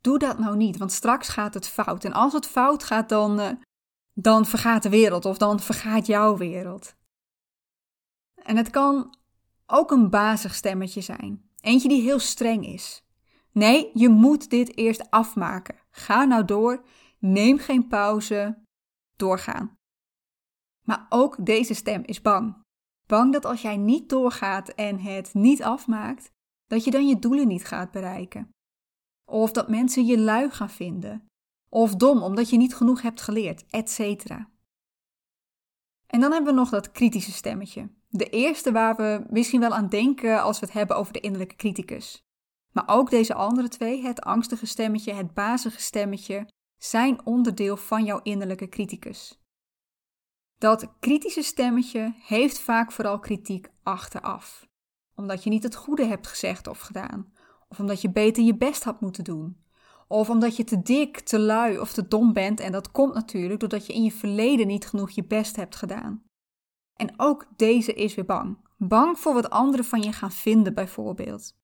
Doe 0.00 0.18
dat 0.18 0.38
nou 0.38 0.56
niet, 0.56 0.76
want 0.76 0.92
straks 0.92 1.28
gaat 1.28 1.54
het 1.54 1.68
fout. 1.68 2.04
En 2.04 2.12
als 2.12 2.32
het 2.32 2.46
fout 2.46 2.84
gaat, 2.84 3.08
dan, 3.08 3.40
uh, 3.40 3.50
dan 4.12 4.46
vergaat 4.46 4.82
de 4.82 4.88
wereld 4.88 5.24
of 5.24 5.38
dan 5.38 5.60
vergaat 5.60 6.06
jouw 6.06 6.36
wereld. 6.36 6.94
En 8.34 8.56
het 8.56 8.70
kan 8.70 9.16
ook 9.66 9.90
een 9.90 10.10
bazig 10.10 10.54
stemmetje 10.54 11.00
zijn. 11.00 11.50
Eentje 11.60 11.88
die 11.88 12.02
heel 12.02 12.18
streng 12.18 12.66
is. 12.66 13.04
Nee, 13.52 13.90
je 13.94 14.08
moet 14.08 14.50
dit 14.50 14.76
eerst 14.76 15.10
afmaken. 15.10 15.74
Ga 15.90 16.24
nou 16.24 16.44
door, 16.44 16.84
neem 17.18 17.58
geen 17.58 17.88
pauze, 17.88 18.62
doorgaan. 19.16 19.74
Maar 20.86 21.06
ook 21.08 21.46
deze 21.46 21.74
stem 21.74 22.02
is 22.04 22.20
bang. 22.20 22.64
Bang 23.06 23.32
dat 23.32 23.44
als 23.44 23.62
jij 23.62 23.76
niet 23.76 24.08
doorgaat 24.08 24.68
en 24.68 25.00
het 25.00 25.34
niet 25.34 25.62
afmaakt, 25.62 26.30
dat 26.66 26.84
je 26.84 26.90
dan 26.90 27.08
je 27.08 27.18
doelen 27.18 27.48
niet 27.48 27.66
gaat 27.66 27.90
bereiken. 27.90 28.50
Of 29.24 29.52
dat 29.52 29.68
mensen 29.68 30.06
je 30.06 30.18
lui 30.18 30.50
gaan 30.50 30.70
vinden. 30.70 31.26
Of 31.68 31.94
dom 31.94 32.22
omdat 32.22 32.50
je 32.50 32.56
niet 32.56 32.74
genoeg 32.74 33.02
hebt 33.02 33.20
geleerd, 33.20 33.64
etc. 33.66 34.30
En 36.06 36.20
dan 36.20 36.32
hebben 36.32 36.54
we 36.54 36.58
nog 36.60 36.70
dat 36.70 36.92
kritische 36.92 37.32
stemmetje. 37.32 37.90
De 38.08 38.28
eerste 38.28 38.72
waar 38.72 38.96
we 38.96 39.26
misschien 39.30 39.60
wel 39.60 39.74
aan 39.74 39.88
denken 39.88 40.42
als 40.42 40.60
we 40.60 40.66
het 40.66 40.74
hebben 40.74 40.96
over 40.96 41.12
de 41.12 41.20
innerlijke 41.20 41.56
criticus. 41.56 42.24
Maar 42.72 42.88
ook 42.88 43.10
deze 43.10 43.34
andere 43.34 43.68
twee, 43.68 44.02
het 44.02 44.20
angstige 44.20 44.66
stemmetje, 44.66 45.12
het 45.12 45.34
bazige 45.34 45.80
stemmetje, 45.80 46.48
zijn 46.90 47.26
onderdeel 47.26 47.76
van 47.76 48.04
jouw 48.04 48.20
innerlijke 48.22 48.68
criticus. 48.68 49.40
Dat 50.58 50.92
kritische 51.00 51.42
stemmetje 51.42 52.14
heeft 52.18 52.58
vaak 52.58 52.92
vooral 52.92 53.18
kritiek 53.18 53.68
achteraf, 53.82 54.68
omdat 55.14 55.44
je 55.44 55.50
niet 55.50 55.62
het 55.62 55.74
goede 55.74 56.04
hebt 56.04 56.26
gezegd 56.26 56.66
of 56.66 56.78
gedaan, 56.78 57.32
of 57.68 57.78
omdat 57.78 58.00
je 58.00 58.10
beter 58.10 58.44
je 58.44 58.56
best 58.56 58.84
had 58.84 59.00
moeten 59.00 59.24
doen, 59.24 59.64
of 60.08 60.30
omdat 60.30 60.56
je 60.56 60.64
te 60.64 60.82
dik, 60.82 61.20
te 61.20 61.38
lui 61.38 61.78
of 61.78 61.92
te 61.92 62.08
dom 62.08 62.32
bent 62.32 62.60
en 62.60 62.72
dat 62.72 62.90
komt 62.90 63.14
natuurlijk 63.14 63.60
doordat 63.60 63.86
je 63.86 63.92
in 63.92 64.02
je 64.02 64.12
verleden 64.12 64.66
niet 64.66 64.86
genoeg 64.86 65.10
je 65.10 65.24
best 65.24 65.56
hebt 65.56 65.76
gedaan. 65.76 66.24
En 66.94 67.14
ook 67.16 67.46
deze 67.56 67.94
is 67.94 68.14
weer 68.14 68.24
bang. 68.24 68.58
Bang 68.76 69.18
voor 69.18 69.34
wat 69.34 69.50
anderen 69.50 69.84
van 69.84 70.02
je 70.02 70.12
gaan 70.12 70.32
vinden, 70.32 70.74
bijvoorbeeld. 70.74 71.56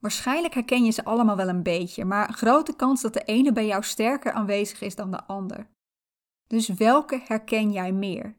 Waarschijnlijk 0.00 0.54
herken 0.54 0.84
je 0.84 0.90
ze 0.90 1.04
allemaal 1.04 1.36
wel 1.36 1.48
een 1.48 1.62
beetje, 1.62 2.04
maar 2.04 2.32
grote 2.32 2.76
kans 2.76 3.02
dat 3.02 3.12
de 3.12 3.24
ene 3.24 3.52
bij 3.52 3.66
jou 3.66 3.82
sterker 3.82 4.32
aanwezig 4.32 4.80
is 4.80 4.94
dan 4.94 5.10
de 5.10 5.24
ander. 5.26 5.70
Dus 6.46 6.68
welke 6.68 7.22
herken 7.24 7.72
jij 7.72 7.92
meer? 7.92 8.36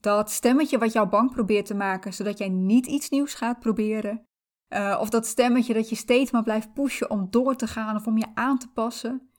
Dat 0.00 0.30
stemmetje 0.30 0.78
wat 0.78 0.92
jou 0.92 1.08
bang 1.08 1.30
probeert 1.30 1.66
te 1.66 1.74
maken, 1.74 2.14
zodat 2.14 2.38
jij 2.38 2.48
niet 2.48 2.86
iets 2.86 3.08
nieuws 3.08 3.34
gaat 3.34 3.60
proberen? 3.60 4.26
Uh, 4.68 4.98
of 5.00 5.10
dat 5.10 5.26
stemmetje 5.26 5.74
dat 5.74 5.88
je 5.88 5.96
steeds 5.96 6.30
maar 6.30 6.42
blijft 6.42 6.74
pushen 6.74 7.10
om 7.10 7.26
door 7.30 7.56
te 7.56 7.66
gaan 7.66 7.96
of 7.96 8.06
om 8.06 8.18
je 8.18 8.26
aan 8.34 8.58
te 8.58 8.68
passen? 8.68 9.30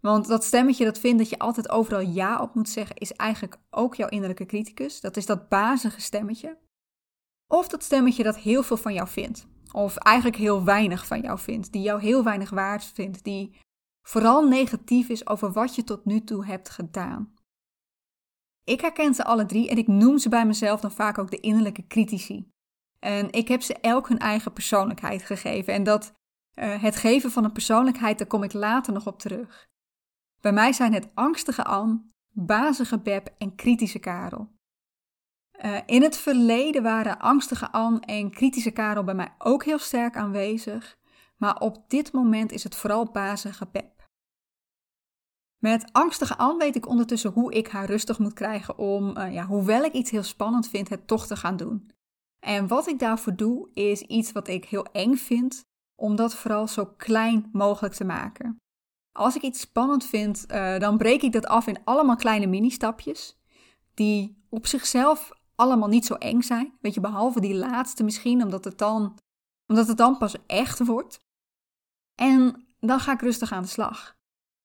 Want 0.00 0.26
dat 0.26 0.44
stemmetje 0.44 0.84
dat 0.84 0.98
vindt 0.98 1.18
dat 1.18 1.28
je 1.28 1.38
altijd 1.38 1.70
overal 1.70 2.00
ja 2.00 2.40
op 2.40 2.54
moet 2.54 2.68
zeggen, 2.68 2.96
is 2.96 3.12
eigenlijk 3.12 3.56
ook 3.70 3.94
jouw 3.94 4.08
innerlijke 4.08 4.46
criticus. 4.46 5.00
Dat 5.00 5.16
is 5.16 5.26
dat 5.26 5.48
bazige 5.48 6.00
stemmetje. 6.00 6.58
Of 7.46 7.68
dat 7.68 7.82
stemmetje 7.82 8.22
dat 8.22 8.36
heel 8.36 8.62
veel 8.62 8.76
van 8.76 8.94
jou 8.94 9.08
vindt. 9.08 9.46
Of 9.74 9.96
eigenlijk 9.96 10.36
heel 10.36 10.64
weinig 10.64 11.06
van 11.06 11.20
jou 11.20 11.38
vindt. 11.38 11.72
Die 11.72 11.82
jou 11.82 12.00
heel 12.00 12.24
weinig 12.24 12.50
waard 12.50 12.84
vindt. 12.84 13.24
Die 13.24 13.58
vooral 14.06 14.48
negatief 14.48 15.08
is 15.08 15.26
over 15.26 15.52
wat 15.52 15.74
je 15.74 15.84
tot 15.84 16.04
nu 16.04 16.24
toe 16.24 16.46
hebt 16.46 16.70
gedaan. 16.70 17.34
Ik 18.64 18.80
herken 18.80 19.14
ze 19.14 19.24
alle 19.24 19.46
drie 19.46 19.68
en 19.68 19.76
ik 19.76 19.86
noem 19.86 20.18
ze 20.18 20.28
bij 20.28 20.46
mezelf 20.46 20.80
dan 20.80 20.92
vaak 20.92 21.18
ook 21.18 21.30
de 21.30 21.40
innerlijke 21.40 21.86
critici. 21.86 22.50
En 22.98 23.32
ik 23.32 23.48
heb 23.48 23.62
ze 23.62 23.74
elk 23.74 24.08
hun 24.08 24.18
eigen 24.18 24.52
persoonlijkheid 24.52 25.22
gegeven. 25.22 25.74
En 25.74 25.82
dat 25.82 26.12
uh, 26.54 26.82
het 26.82 26.96
geven 26.96 27.30
van 27.30 27.44
een 27.44 27.52
persoonlijkheid, 27.52 28.18
daar 28.18 28.26
kom 28.26 28.42
ik 28.42 28.52
later 28.52 28.92
nog 28.92 29.06
op 29.06 29.18
terug. 29.18 29.66
Bij 30.40 30.52
mij 30.52 30.72
zijn 30.72 30.92
het 30.92 31.10
angstige 31.14 31.64
An, 31.64 32.10
bazige 32.30 32.98
Beb 32.98 33.34
en 33.38 33.54
kritische 33.54 33.98
Karel. 33.98 34.53
Uh, 35.62 35.78
in 35.86 36.02
het 36.02 36.16
verleden 36.16 36.82
waren 36.82 37.18
angstige 37.18 37.70
An 37.70 38.00
en 38.00 38.30
kritische 38.30 38.70
Karel 38.70 39.04
bij 39.04 39.14
mij 39.14 39.34
ook 39.38 39.64
heel 39.64 39.78
sterk 39.78 40.16
aanwezig, 40.16 40.96
maar 41.36 41.60
op 41.60 41.84
dit 41.88 42.12
moment 42.12 42.52
is 42.52 42.64
het 42.64 42.74
vooral 42.74 43.10
bazige 43.10 43.68
Beb. 43.72 44.08
Met 45.58 45.92
angstige 45.92 46.36
An 46.36 46.58
weet 46.58 46.76
ik 46.76 46.88
ondertussen 46.88 47.30
hoe 47.30 47.52
ik 47.52 47.68
haar 47.68 47.86
rustig 47.86 48.18
moet 48.18 48.32
krijgen 48.32 48.78
om, 48.78 49.16
uh, 49.18 49.32
ja, 49.32 49.46
hoewel 49.46 49.82
ik 49.84 49.92
iets 49.92 50.10
heel 50.10 50.22
spannend 50.22 50.68
vind, 50.68 50.88
het 50.88 51.06
toch 51.06 51.26
te 51.26 51.36
gaan 51.36 51.56
doen. 51.56 51.90
En 52.38 52.66
wat 52.66 52.86
ik 52.86 52.98
daarvoor 52.98 53.36
doe, 53.36 53.68
is 53.72 54.00
iets 54.00 54.32
wat 54.32 54.48
ik 54.48 54.64
heel 54.64 54.84
eng 54.84 55.14
vind, 55.14 55.62
om 55.94 56.16
dat 56.16 56.34
vooral 56.34 56.68
zo 56.68 56.86
klein 56.96 57.48
mogelijk 57.52 57.94
te 57.94 58.04
maken. 58.04 58.56
Als 59.12 59.36
ik 59.36 59.42
iets 59.42 59.60
spannend 59.60 60.04
vind, 60.04 60.44
uh, 60.50 60.78
dan 60.78 60.98
breek 60.98 61.22
ik 61.22 61.32
dat 61.32 61.46
af 61.46 61.66
in 61.66 61.84
allemaal 61.84 62.16
kleine 62.16 62.46
mini-stapjes, 62.46 63.40
die 63.94 64.44
op 64.48 64.66
zichzelf 64.66 65.30
allemaal 65.54 65.88
niet 65.88 66.06
zo 66.06 66.14
eng 66.14 66.42
zijn. 66.42 66.72
Weet 66.80 66.94
je, 66.94 67.00
behalve 67.00 67.40
die 67.40 67.54
laatste 67.54 68.04
misschien, 68.04 68.42
omdat 68.42 68.64
het 68.64 68.78
dan, 68.78 69.18
omdat 69.66 69.88
het 69.88 69.96
dan 69.96 70.18
pas 70.18 70.46
echt 70.46 70.86
wordt. 70.86 71.20
En 72.14 72.66
dan 72.80 73.00
ga 73.00 73.12
ik 73.12 73.20
rustig 73.20 73.52
aan 73.52 73.62
de 73.62 73.68
slag. 73.68 74.16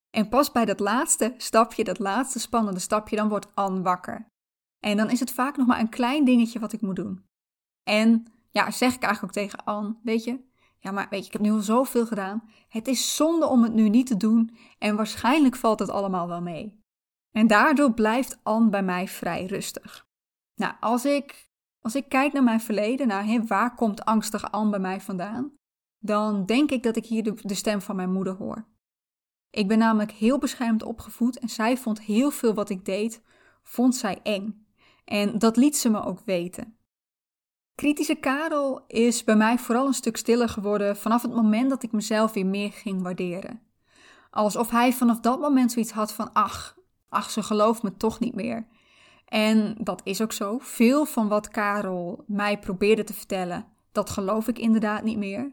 En 0.09 0.29
pas 0.29 0.51
bij 0.51 0.65
dat 0.65 0.79
laatste 0.79 1.33
stapje, 1.37 1.83
dat 1.83 1.99
laatste 1.99 2.39
spannende 2.39 2.79
stapje, 2.79 3.15
dan 3.15 3.29
wordt 3.29 3.55
Anne 3.55 3.81
wakker. 3.81 4.27
En 4.79 4.97
dan 4.97 5.09
is 5.09 5.19
het 5.19 5.31
vaak 5.31 5.57
nog 5.57 5.67
maar 5.67 5.79
een 5.79 5.89
klein 5.89 6.25
dingetje 6.25 6.59
wat 6.59 6.73
ik 6.73 6.81
moet 6.81 6.95
doen. 6.95 7.25
En 7.83 8.25
ja, 8.51 8.71
zeg 8.71 8.95
ik 8.95 9.03
eigenlijk 9.03 9.37
ook 9.37 9.43
tegen 9.43 9.63
Anne, 9.63 9.95
weet 10.03 10.23
je, 10.23 10.47
ja, 10.79 10.91
maar 10.91 11.07
weet 11.09 11.19
je, 11.19 11.25
ik 11.25 11.33
heb 11.33 11.41
nu 11.41 11.51
al 11.51 11.61
zoveel 11.61 12.05
gedaan. 12.05 12.49
Het 12.67 12.87
is 12.87 13.15
zonde 13.15 13.47
om 13.47 13.63
het 13.63 13.73
nu 13.73 13.89
niet 13.89 14.07
te 14.07 14.17
doen 14.17 14.57
en 14.77 14.95
waarschijnlijk 14.95 15.55
valt 15.55 15.79
het 15.79 15.89
allemaal 15.89 16.27
wel 16.27 16.41
mee. 16.41 16.79
En 17.31 17.47
daardoor 17.47 17.93
blijft 17.93 18.39
Anne 18.43 18.69
bij 18.69 18.83
mij 18.83 19.07
vrij 19.07 19.45
rustig. 19.45 20.07
Nou, 20.59 20.73
als 20.79 21.05
ik, 21.05 21.49
als 21.81 21.95
ik 21.95 22.09
kijk 22.09 22.33
naar 22.33 22.43
mijn 22.43 22.61
verleden, 22.61 23.07
naar 23.07 23.25
hè, 23.25 23.45
waar 23.45 23.75
komt 23.75 24.05
angstige 24.05 24.49
Anne 24.49 24.69
bij 24.69 24.79
mij 24.79 25.01
vandaan, 25.01 25.51
dan 25.99 26.45
denk 26.45 26.71
ik 26.71 26.83
dat 26.83 26.95
ik 26.95 27.05
hier 27.05 27.23
de, 27.23 27.33
de 27.41 27.53
stem 27.53 27.81
van 27.81 27.95
mijn 27.95 28.11
moeder 28.11 28.33
hoor. 28.33 28.67
Ik 29.49 29.67
ben 29.67 29.77
namelijk 29.77 30.11
heel 30.11 30.37
beschermd 30.37 30.83
opgevoed 30.83 31.39
en 31.39 31.49
zij 31.49 31.77
vond 31.77 32.01
heel 32.01 32.31
veel 32.31 32.53
wat 32.53 32.69
ik 32.69 32.85
deed, 32.85 33.21
vond 33.63 33.95
zij 33.95 34.19
eng. 34.23 34.67
En 35.05 35.39
dat 35.39 35.57
liet 35.57 35.77
ze 35.77 35.89
me 35.89 36.03
ook 36.03 36.21
weten. 36.25 36.77
Kritische 37.75 38.15
Karel 38.15 38.83
is 38.87 39.23
bij 39.23 39.35
mij 39.35 39.57
vooral 39.57 39.87
een 39.87 39.93
stuk 39.93 40.17
stiller 40.17 40.49
geworden 40.49 40.97
vanaf 40.97 41.21
het 41.21 41.33
moment 41.33 41.69
dat 41.69 41.83
ik 41.83 41.91
mezelf 41.91 42.33
weer 42.33 42.45
meer 42.45 42.71
ging 42.71 43.01
waarderen. 43.01 43.61
Alsof 44.29 44.69
hij 44.69 44.93
vanaf 44.93 45.19
dat 45.19 45.39
moment 45.39 45.71
zoiets 45.71 45.91
had 45.91 46.13
van: 46.13 46.33
ach, 46.33 46.77
ach, 47.09 47.31
ze 47.31 47.43
gelooft 47.43 47.83
me 47.83 47.97
toch 47.97 48.19
niet 48.19 48.35
meer. 48.35 48.67
En 49.29 49.75
dat 49.79 50.01
is 50.03 50.21
ook 50.21 50.31
zo. 50.31 50.57
Veel 50.57 51.05
van 51.05 51.27
wat 51.27 51.47
Karel 51.47 52.23
mij 52.27 52.59
probeerde 52.59 53.03
te 53.03 53.13
vertellen, 53.13 53.65
dat 53.91 54.09
geloof 54.09 54.47
ik 54.47 54.59
inderdaad 54.59 55.03
niet 55.03 55.17
meer. 55.17 55.49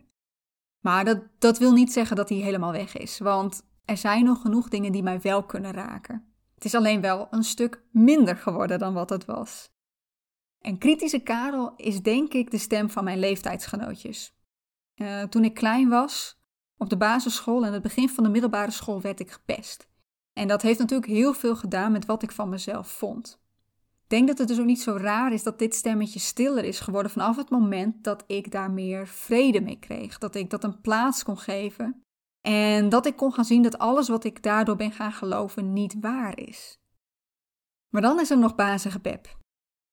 Maar 0.80 1.04
dat, 1.04 1.22
dat 1.38 1.58
wil 1.58 1.72
niet 1.72 1.92
zeggen 1.92 2.16
dat 2.16 2.28
hij 2.28 2.38
helemaal 2.38 2.72
weg 2.72 2.96
is, 2.96 3.18
want 3.18 3.62
er 3.84 3.96
zijn 3.96 4.24
nog 4.24 4.40
genoeg 4.40 4.68
dingen 4.68 4.92
die 4.92 5.02
mij 5.02 5.20
wel 5.20 5.44
kunnen 5.44 5.72
raken. 5.72 6.34
Het 6.54 6.64
is 6.64 6.74
alleen 6.74 7.00
wel 7.00 7.28
een 7.30 7.44
stuk 7.44 7.82
minder 7.90 8.36
geworden 8.36 8.78
dan 8.78 8.94
wat 8.94 9.10
het 9.10 9.24
was. 9.24 9.70
En 10.60 10.78
kritische 10.78 11.18
Karel 11.18 11.72
is 11.76 12.02
denk 12.02 12.32
ik 12.32 12.50
de 12.50 12.58
stem 12.58 12.90
van 12.90 13.04
mijn 13.04 13.18
leeftijdsgenootjes. 13.18 14.34
Uh, 14.94 15.22
toen 15.22 15.44
ik 15.44 15.54
klein 15.54 15.88
was, 15.88 16.40
op 16.76 16.90
de 16.90 16.96
basisschool 16.96 17.64
en 17.64 17.72
het 17.72 17.82
begin 17.82 18.08
van 18.08 18.24
de 18.24 18.30
middelbare 18.30 18.70
school 18.70 19.00
werd 19.00 19.20
ik 19.20 19.30
gepest. 19.30 19.88
En 20.32 20.48
dat 20.48 20.62
heeft 20.62 20.78
natuurlijk 20.78 21.10
heel 21.10 21.34
veel 21.34 21.56
gedaan 21.56 21.92
met 21.92 22.06
wat 22.06 22.22
ik 22.22 22.30
van 22.30 22.48
mezelf 22.48 22.88
vond. 22.88 23.44
Denk 24.06 24.28
dat 24.28 24.38
het 24.38 24.48
dus 24.48 24.58
ook 24.58 24.66
niet 24.66 24.82
zo 24.82 24.96
raar 24.96 25.32
is 25.32 25.42
dat 25.42 25.58
dit 25.58 25.74
stemmetje 25.74 26.18
stiller 26.18 26.64
is 26.64 26.80
geworden 26.80 27.10
vanaf 27.10 27.36
het 27.36 27.50
moment 27.50 28.04
dat 28.04 28.24
ik 28.26 28.50
daar 28.50 28.70
meer 28.70 29.06
vrede 29.06 29.60
mee 29.60 29.78
kreeg. 29.78 30.18
Dat 30.18 30.34
ik 30.34 30.50
dat 30.50 30.64
een 30.64 30.80
plaats 30.80 31.22
kon 31.22 31.38
geven. 31.38 32.00
En 32.40 32.88
dat 32.88 33.06
ik 33.06 33.16
kon 33.16 33.32
gaan 33.32 33.44
zien 33.44 33.62
dat 33.62 33.78
alles 33.78 34.08
wat 34.08 34.24
ik 34.24 34.42
daardoor 34.42 34.76
ben 34.76 34.92
gaan 34.92 35.12
geloven 35.12 35.72
niet 35.72 35.96
waar 36.00 36.38
is. 36.38 36.78
Maar 37.92 38.02
dan 38.02 38.20
is 38.20 38.30
er 38.30 38.38
nog 38.38 38.54
bazige 38.54 39.00
Beb. 39.00 39.36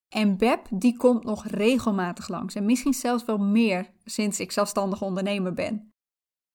En 0.10 0.38
Beb 0.38 0.67
die 0.70 0.98
komt 0.98 1.24
nog 1.24 1.46
regelmatig 1.46 2.27
langs 2.27 2.55
en 2.55 2.65
misschien 2.65 2.93
zelfs 2.93 3.25
wel 3.25 3.38
meer 3.38 3.91
sinds 4.03 4.39
ik 4.39 4.51
zelfstandig 4.51 5.01
ondernemer 5.01 5.53
ben. 5.53 5.93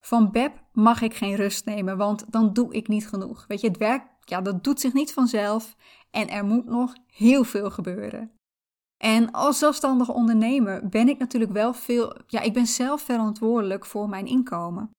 Van 0.05 0.31
Beb 0.31 0.65
mag 0.73 1.03
ik 1.03 1.15
geen 1.15 1.35
rust 1.35 1.65
nemen, 1.65 1.97
want 1.97 2.33
dan 2.33 2.53
doe 2.53 2.75
ik 2.75 2.88
niet 2.88 3.09
genoeg. 3.09 3.45
Weet 3.47 3.61
je, 3.61 3.69
het 3.69 3.77
werk, 3.77 4.03
ja, 4.28 4.40
dat 4.40 4.64
doet 4.64 4.80
zich 4.80 4.92
niet 4.92 5.12
vanzelf 5.12 5.76
en 6.11 6.28
er 6.28 6.44
moet 6.44 6.64
nog 6.64 6.94
heel 7.06 7.44
veel 7.44 7.70
gebeuren. 7.70 8.32
En 8.97 9.30
als 9.30 9.58
zelfstandige 9.58 10.12
ondernemer 10.12 10.88
ben 10.88 11.08
ik 11.08 11.18
natuurlijk 11.18 11.52
wel 11.52 11.75
veel, 11.75 12.16
ja, 12.26 12.40
ik 12.40 12.52
ben 12.52 12.66
zelf 12.66 13.02
verantwoordelijk 13.02 13.87
voor 13.87 14.08
mijn 14.08 14.26
inkomen. 14.26 14.90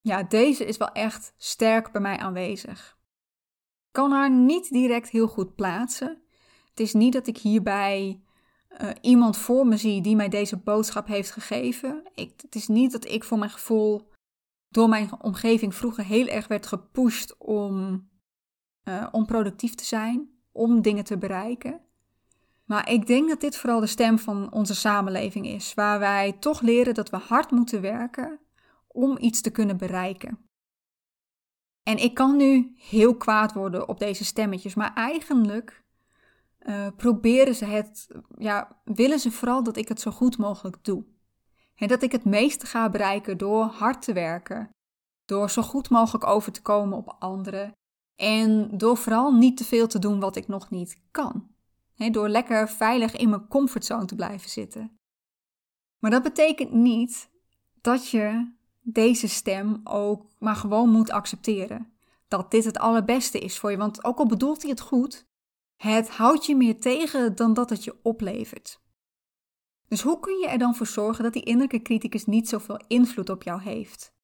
Ja, 0.00 0.22
deze 0.22 0.64
is 0.64 0.76
wel 0.76 0.92
echt 0.92 1.32
sterk 1.36 1.92
bij 1.92 2.00
mij 2.00 2.18
aanwezig. 2.18 2.98
Ik 3.86 4.02
kan 4.02 4.10
haar 4.10 4.30
niet 4.30 4.70
direct 4.70 5.08
heel 5.08 5.28
goed 5.28 5.54
plaatsen, 5.54 6.22
het 6.76 6.80
is 6.80 6.92
niet 6.92 7.12
dat 7.12 7.26
ik 7.26 7.38
hierbij 7.38 8.20
uh, 8.80 8.90
iemand 9.00 9.36
voor 9.36 9.66
me 9.66 9.76
zie 9.76 10.00
die 10.02 10.16
mij 10.16 10.28
deze 10.28 10.56
boodschap 10.56 11.06
heeft 11.06 11.30
gegeven. 11.30 12.10
Ik, 12.14 12.32
het 12.40 12.54
is 12.54 12.68
niet 12.68 12.92
dat 12.92 13.04
ik 13.08 13.24
voor 13.24 13.38
mijn 13.38 13.50
gevoel 13.50 14.10
door 14.68 14.88
mijn 14.88 15.22
omgeving 15.22 15.74
vroeger 15.74 16.04
heel 16.04 16.26
erg 16.26 16.46
werd 16.48 16.66
gepusht 16.66 17.38
om, 17.38 18.08
uh, 18.88 19.06
om 19.10 19.26
productief 19.26 19.74
te 19.74 19.84
zijn, 19.84 20.28
om 20.52 20.82
dingen 20.82 21.04
te 21.04 21.18
bereiken. 21.18 21.80
Maar 22.64 22.90
ik 22.90 23.06
denk 23.06 23.28
dat 23.28 23.40
dit 23.40 23.56
vooral 23.56 23.80
de 23.80 23.86
stem 23.86 24.18
van 24.18 24.52
onze 24.52 24.74
samenleving 24.74 25.46
is, 25.46 25.74
waar 25.74 25.98
wij 25.98 26.32
toch 26.32 26.60
leren 26.60 26.94
dat 26.94 27.10
we 27.10 27.16
hard 27.16 27.50
moeten 27.50 27.80
werken 27.80 28.40
om 28.86 29.16
iets 29.20 29.40
te 29.40 29.50
kunnen 29.50 29.76
bereiken. 29.76 30.38
En 31.82 31.98
ik 31.98 32.14
kan 32.14 32.36
nu 32.36 32.74
heel 32.76 33.16
kwaad 33.16 33.52
worden 33.52 33.88
op 33.88 33.98
deze 33.98 34.24
stemmetjes, 34.24 34.74
maar 34.74 34.94
eigenlijk 34.94 35.84
uh, 36.62 36.86
proberen 36.96 37.54
ze 37.54 37.64
het, 37.64 38.08
ja, 38.38 38.80
willen 38.84 39.18
ze 39.18 39.30
vooral 39.30 39.62
dat 39.62 39.76
ik 39.76 39.88
het 39.88 40.00
zo 40.00 40.10
goed 40.10 40.38
mogelijk 40.38 40.84
doe. 40.84 41.04
En 41.74 41.88
dat 41.88 42.02
ik 42.02 42.12
het 42.12 42.24
meeste 42.24 42.66
ga 42.66 42.90
bereiken 42.90 43.38
door 43.38 43.64
hard 43.64 44.02
te 44.02 44.12
werken, 44.12 44.70
door 45.24 45.50
zo 45.50 45.62
goed 45.62 45.90
mogelijk 45.90 46.26
over 46.26 46.52
te 46.52 46.62
komen 46.62 46.98
op 46.98 47.16
anderen 47.18 47.72
en 48.16 48.78
door 48.78 48.96
vooral 48.96 49.32
niet 49.32 49.56
te 49.56 49.64
veel 49.64 49.86
te 49.86 49.98
doen 49.98 50.20
wat 50.20 50.36
ik 50.36 50.48
nog 50.48 50.70
niet 50.70 51.02
kan. 51.10 51.54
Door 52.10 52.28
lekker 52.28 52.68
veilig 52.68 53.16
in 53.16 53.28
mijn 53.28 53.48
comfortzone 53.48 54.04
te 54.04 54.14
blijven 54.14 54.50
zitten. 54.50 54.98
Maar 55.98 56.10
dat 56.10 56.22
betekent 56.22 56.72
niet 56.72 57.30
dat 57.80 58.08
je 58.08 58.52
deze 58.80 59.28
stem 59.28 59.80
ook 59.84 60.26
maar 60.38 60.56
gewoon 60.56 60.90
moet 60.90 61.10
accepteren. 61.10 61.92
Dat 62.28 62.50
dit 62.50 62.64
het 62.64 62.78
allerbeste 62.78 63.38
is 63.38 63.58
voor 63.58 63.70
je. 63.70 63.76
Want 63.76 64.04
ook 64.04 64.18
al 64.18 64.26
bedoelt 64.26 64.62
hij 64.62 64.70
het 64.70 64.80
goed, 64.80 65.26
het 65.76 66.08
houdt 66.08 66.46
je 66.46 66.56
meer 66.56 66.80
tegen 66.80 67.36
dan 67.36 67.54
dat 67.54 67.70
het 67.70 67.84
je 67.84 67.98
oplevert. 68.02 68.80
Dus 69.88 70.02
hoe 70.02 70.20
kun 70.20 70.38
je 70.38 70.48
er 70.48 70.58
dan 70.58 70.74
voor 70.74 70.86
zorgen 70.86 71.24
dat 71.24 71.32
die 71.32 71.42
innerlijke 71.42 71.82
criticus 71.82 72.24
niet 72.24 72.48
zoveel 72.48 72.80
invloed 72.86 73.30
op 73.30 73.42
jou 73.42 73.62
heeft? 73.62 74.15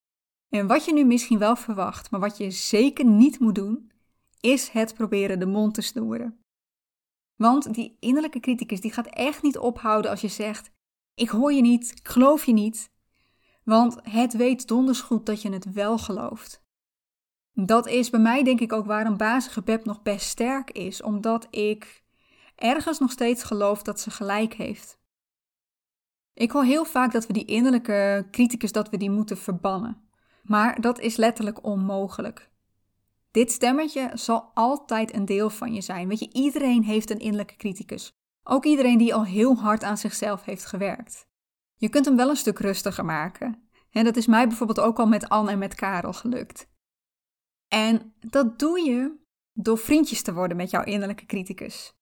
En 0.52 0.66
wat 0.66 0.84
je 0.84 0.92
nu 0.92 1.04
misschien 1.04 1.38
wel 1.38 1.56
verwacht, 1.56 2.10
maar 2.10 2.20
wat 2.20 2.36
je 2.36 2.50
zeker 2.50 3.04
niet 3.04 3.38
moet 3.38 3.54
doen, 3.54 3.92
is 4.40 4.68
het 4.68 4.94
proberen 4.94 5.38
de 5.38 5.46
mond 5.46 5.74
te 5.74 5.80
snoeren. 5.80 6.44
Want 7.36 7.74
die 7.74 7.96
innerlijke 8.00 8.40
criticus 8.40 8.80
die 8.80 8.92
gaat 8.92 9.06
echt 9.06 9.42
niet 9.42 9.58
ophouden 9.58 10.10
als 10.10 10.20
je 10.20 10.28
zegt: 10.28 10.70
Ik 11.14 11.28
hoor 11.28 11.52
je 11.52 11.60
niet, 11.60 11.90
ik 11.90 12.08
geloof 12.08 12.44
je 12.44 12.52
niet. 12.52 12.90
Want 13.64 13.98
het 14.02 14.32
weet 14.32 14.68
donders 14.68 15.00
goed 15.00 15.26
dat 15.26 15.42
je 15.42 15.52
het 15.52 15.72
wel 15.72 15.98
gelooft. 15.98 16.64
Dat 17.52 17.86
is 17.86 18.10
bij 18.10 18.20
mij 18.20 18.42
denk 18.42 18.60
ik 18.60 18.72
ook 18.72 18.86
waarom 18.86 19.16
bazige 19.16 19.62
Beb 19.62 19.84
nog 19.84 20.02
best 20.02 20.26
sterk 20.26 20.70
is, 20.70 21.02
omdat 21.02 21.46
ik 21.50 22.04
ergens 22.56 22.98
nog 22.98 23.10
steeds 23.10 23.42
geloof 23.42 23.82
dat 23.82 24.00
ze 24.00 24.10
gelijk 24.10 24.54
heeft. 24.54 24.98
Ik 26.34 26.50
hoor 26.50 26.64
heel 26.64 26.84
vaak 26.84 27.12
dat 27.12 27.26
we 27.26 27.32
die 27.32 27.44
innerlijke 27.44 28.28
criticus 28.30 28.72
dat 28.72 28.88
we 28.88 28.96
die 28.96 29.10
moeten 29.10 29.38
verbannen. 29.38 30.10
Maar 30.42 30.80
dat 30.80 30.98
is 31.00 31.16
letterlijk 31.16 31.64
onmogelijk. 31.64 32.50
Dit 33.30 33.52
stemmetje 33.52 34.10
zal 34.14 34.50
altijd 34.54 35.14
een 35.14 35.24
deel 35.24 35.50
van 35.50 35.74
je 35.74 35.80
zijn. 35.80 36.08
Weet 36.08 36.18
je, 36.18 36.32
iedereen 36.32 36.82
heeft 36.82 37.10
een 37.10 37.18
innerlijke 37.18 37.56
criticus. 37.56 38.10
Ook 38.42 38.64
iedereen 38.64 38.98
die 38.98 39.14
al 39.14 39.24
heel 39.24 39.56
hard 39.56 39.82
aan 39.82 39.98
zichzelf 39.98 40.44
heeft 40.44 40.64
gewerkt. 40.64 41.26
Je 41.74 41.88
kunt 41.88 42.04
hem 42.04 42.16
wel 42.16 42.28
een 42.28 42.36
stuk 42.36 42.58
rustiger 42.58 43.04
maken. 43.04 43.68
En 43.90 44.04
dat 44.04 44.16
is 44.16 44.26
mij 44.26 44.48
bijvoorbeeld 44.48 44.80
ook 44.80 44.98
al 44.98 45.06
met 45.06 45.28
Anne 45.28 45.50
en 45.50 45.58
met 45.58 45.74
Karel 45.74 46.12
gelukt. 46.12 46.70
En 47.68 48.14
dat 48.20 48.58
doe 48.58 48.80
je 48.80 49.20
door 49.52 49.78
vriendjes 49.78 50.22
te 50.22 50.34
worden 50.34 50.56
met 50.56 50.70
jouw 50.70 50.84
innerlijke 50.84 51.26
criticus. 51.26 51.92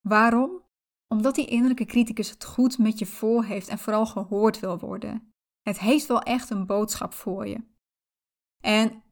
Waarom? 0.00 0.62
Omdat 1.08 1.34
die 1.34 1.46
innerlijke 1.46 1.84
criticus 1.84 2.30
het 2.30 2.44
goed 2.44 2.78
met 2.78 2.98
je 2.98 3.06
voor 3.06 3.44
heeft 3.44 3.68
en 3.68 3.78
vooral 3.78 4.06
gehoord 4.06 4.60
wil 4.60 4.78
worden. 4.78 5.34
Het 5.68 5.78
heeft 5.78 6.06
wel 6.06 6.22
echt 6.22 6.50
een 6.50 6.66
boodschap 6.66 7.14
voor 7.14 7.46
je. 7.46 7.60
En 8.60 9.02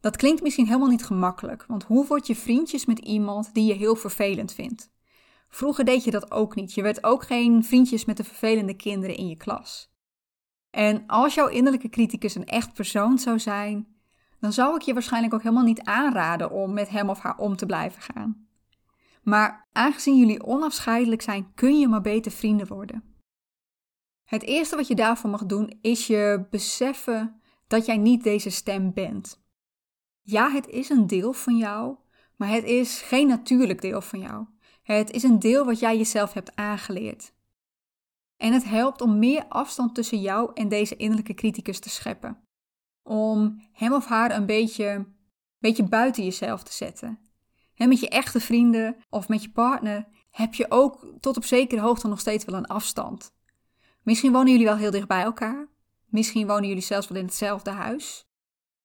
dat 0.00 0.16
klinkt 0.16 0.42
misschien 0.42 0.66
helemaal 0.66 0.88
niet 0.88 1.04
gemakkelijk, 1.04 1.64
want 1.66 1.84
hoe 1.84 2.06
word 2.06 2.26
je 2.26 2.36
vriendjes 2.36 2.86
met 2.86 2.98
iemand 2.98 3.54
die 3.54 3.64
je 3.64 3.72
heel 3.72 3.94
vervelend 3.94 4.52
vindt? 4.52 4.90
Vroeger 5.48 5.84
deed 5.84 6.04
je 6.04 6.10
dat 6.10 6.30
ook 6.30 6.54
niet. 6.54 6.74
Je 6.74 6.82
werd 6.82 7.04
ook 7.04 7.22
geen 7.22 7.64
vriendjes 7.64 8.04
met 8.04 8.16
de 8.16 8.24
vervelende 8.24 8.74
kinderen 8.74 9.16
in 9.16 9.28
je 9.28 9.36
klas. 9.36 9.92
En 10.70 11.06
als 11.06 11.34
jouw 11.34 11.48
innerlijke 11.48 11.88
criticus 11.88 12.34
een 12.34 12.46
echt 12.46 12.72
persoon 12.72 13.18
zou 13.18 13.38
zijn, 13.38 13.86
dan 14.40 14.52
zou 14.52 14.74
ik 14.74 14.82
je 14.82 14.92
waarschijnlijk 14.92 15.34
ook 15.34 15.42
helemaal 15.42 15.64
niet 15.64 15.82
aanraden 15.82 16.50
om 16.50 16.72
met 16.72 16.88
hem 16.88 17.10
of 17.10 17.18
haar 17.18 17.36
om 17.36 17.56
te 17.56 17.66
blijven 17.66 18.02
gaan. 18.02 18.46
Maar 19.22 19.68
aangezien 19.72 20.18
jullie 20.18 20.44
onafscheidelijk 20.44 21.22
zijn, 21.22 21.54
kun 21.54 21.78
je 21.78 21.88
maar 21.88 22.00
beter 22.00 22.32
vrienden 22.32 22.66
worden. 22.66 23.11
Het 24.32 24.42
eerste 24.42 24.76
wat 24.76 24.86
je 24.86 24.94
daarvoor 24.94 25.30
mag 25.30 25.46
doen 25.46 25.78
is 25.80 26.06
je 26.06 26.46
beseffen 26.50 27.40
dat 27.66 27.86
jij 27.86 27.96
niet 27.96 28.22
deze 28.22 28.50
stem 28.50 28.92
bent. 28.92 29.44
Ja, 30.22 30.50
het 30.50 30.68
is 30.68 30.88
een 30.88 31.06
deel 31.06 31.32
van 31.32 31.56
jou, 31.56 31.96
maar 32.36 32.48
het 32.48 32.64
is 32.64 33.00
geen 33.00 33.26
natuurlijk 33.26 33.80
deel 33.80 34.00
van 34.00 34.20
jou. 34.20 34.46
Het 34.82 35.10
is 35.10 35.22
een 35.22 35.38
deel 35.38 35.64
wat 35.64 35.78
jij 35.78 35.96
jezelf 35.96 36.32
hebt 36.32 36.56
aangeleerd. 36.56 37.32
En 38.36 38.52
het 38.52 38.64
helpt 38.64 39.00
om 39.00 39.18
meer 39.18 39.44
afstand 39.48 39.94
tussen 39.94 40.20
jou 40.20 40.50
en 40.54 40.68
deze 40.68 40.96
innerlijke 40.96 41.34
criticus 41.34 41.78
te 41.78 41.90
scheppen. 41.90 42.44
Om 43.02 43.62
hem 43.72 43.92
of 43.92 44.06
haar 44.06 44.36
een 44.36 44.46
beetje, 44.46 45.06
beetje 45.58 45.88
buiten 45.88 46.24
jezelf 46.24 46.62
te 46.62 46.72
zetten. 46.72 47.18
En 47.74 47.88
met 47.88 48.00
je 48.00 48.08
echte 48.08 48.40
vrienden 48.40 48.96
of 49.10 49.28
met 49.28 49.42
je 49.42 49.50
partner 49.50 50.08
heb 50.30 50.54
je 50.54 50.70
ook 50.70 51.06
tot 51.20 51.36
op 51.36 51.44
zekere 51.44 51.80
hoogte 51.80 52.08
nog 52.08 52.20
steeds 52.20 52.44
wel 52.44 52.54
een 52.54 52.66
afstand. 52.66 53.32
Misschien 54.02 54.32
wonen 54.32 54.50
jullie 54.50 54.66
wel 54.66 54.76
heel 54.76 54.90
dicht 54.90 55.08
bij 55.08 55.22
elkaar. 55.22 55.68
Misschien 56.06 56.46
wonen 56.46 56.68
jullie 56.68 56.82
zelfs 56.82 57.08
wel 57.08 57.18
in 57.18 57.24
hetzelfde 57.24 57.70
huis. 57.70 58.30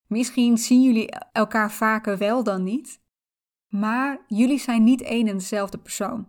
Misschien 0.07 0.57
zien 0.57 0.81
jullie 0.81 1.09
elkaar 1.31 1.71
vaker 1.71 2.17
wel 2.17 2.43
dan 2.43 2.63
niet. 2.63 3.01
Maar 3.67 4.25
jullie 4.27 4.59
zijn 4.59 4.83
niet 4.83 5.01
één 5.01 5.27
en 5.27 5.38
dezelfde 5.38 5.77
persoon. 5.77 6.27